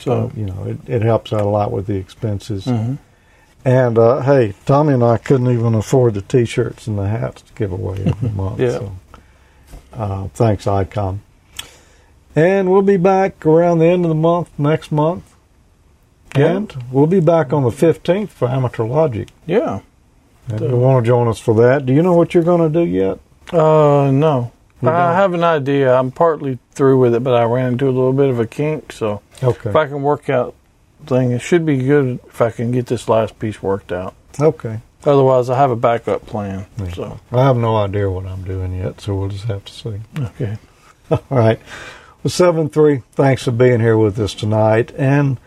[0.00, 2.64] So, you know, it, it helps out a lot with the expenses.
[2.66, 2.98] Mhm.
[3.64, 7.52] And uh, hey, Tommy and I couldn't even afford the T-shirts and the hats to
[7.54, 8.58] give away every month.
[8.60, 8.70] Yeah.
[8.70, 8.92] So,
[9.92, 11.18] uh, thanks, ICOM.
[12.34, 15.34] And we'll be back around the end of the month next month.
[16.36, 16.46] Yeah.
[16.56, 19.28] And we'll be back on the 15th for Amateur Logic.
[19.46, 19.80] yeah.
[20.48, 21.86] And you want to join us for that?
[21.86, 23.18] Do you know what you're going to do yet?
[23.52, 24.50] Uh, no.
[24.82, 25.94] I have an idea.
[25.94, 28.90] I'm partly through with it, but I ran into a little bit of a kink.
[28.92, 29.70] So Okay.
[29.70, 30.54] if I can work out
[31.06, 34.14] thing, it should be good if I can get this last piece worked out.
[34.40, 34.80] Okay.
[35.04, 36.66] Otherwise, I have a backup plan.
[36.94, 40.00] So I have no idea what I'm doing yet, so we'll just have to see.
[40.18, 40.58] okay.
[41.10, 41.60] All right.
[42.24, 44.92] Well, 7 3, thanks for being here with us tonight.
[44.96, 45.38] And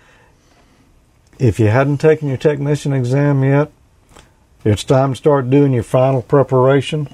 [1.39, 3.71] if you hadn't taken your technician exam yet,
[4.65, 7.07] it's time to start doing your final preparation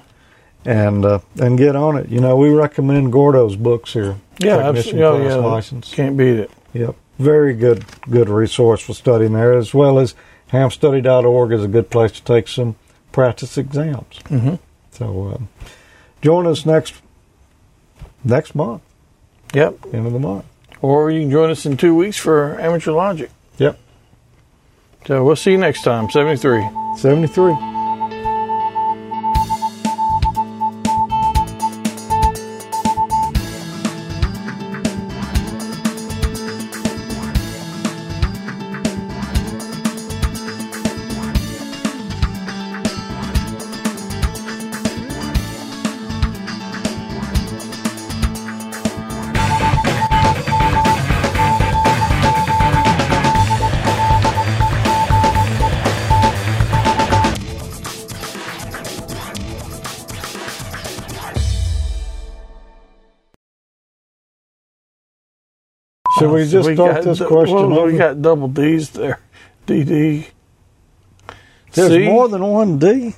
[0.66, 2.10] and uh, and get on it.
[2.10, 4.18] You know, we recommend Gordo's books here.
[4.40, 5.04] Yeah, absolutely.
[5.04, 5.36] Oh, yeah.
[5.36, 5.94] License.
[5.94, 6.52] Can't beat it.
[6.74, 6.96] Yep.
[7.20, 10.16] Very good good resource for studying there, as well as
[10.52, 12.76] hamstudy.org is a good place to take some
[13.12, 14.20] practice exams.
[14.26, 14.60] Mhm.
[14.92, 15.50] So um,
[16.22, 16.96] join us next
[18.24, 18.82] next month,
[19.54, 19.76] Yep.
[19.94, 20.46] end of the month.
[20.82, 23.30] Or you can join us in two weeks for Amateur Logic.
[25.08, 26.10] So we'll see you next time.
[26.10, 26.68] 73.
[26.98, 27.81] 73.
[66.42, 67.86] We just start got this question well.
[67.86, 69.20] We got double D's there.
[69.68, 70.28] DD.
[71.74, 72.06] There's C.
[72.06, 73.16] more than one D.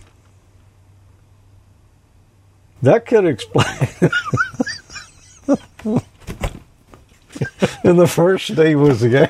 [2.82, 3.66] That could explain.
[7.84, 9.30] and the first D was the game.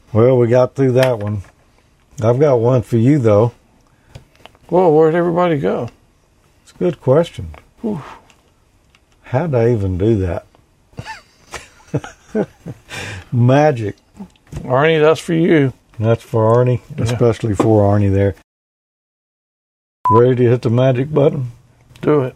[0.12, 1.42] well, we got through that one.
[2.22, 3.52] I've got one for you though.
[4.70, 5.88] Well, where'd everybody go?
[6.80, 7.54] Good question.
[9.24, 10.46] How'd I even do that?
[13.32, 13.96] Magic.
[14.62, 15.74] Arnie, that's for you.
[15.98, 17.04] That's for Arnie, Yeah.
[17.04, 18.34] especially for Arnie there.
[20.10, 21.52] Ready to hit the magic button?
[22.00, 22.34] Do it.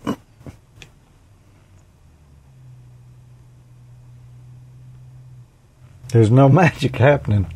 [6.08, 7.46] There's no magic happening.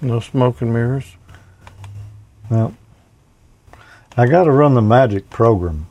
[0.00, 1.16] No smoke and mirrors.
[2.50, 2.74] Well,
[4.14, 5.86] I got to run the magic program.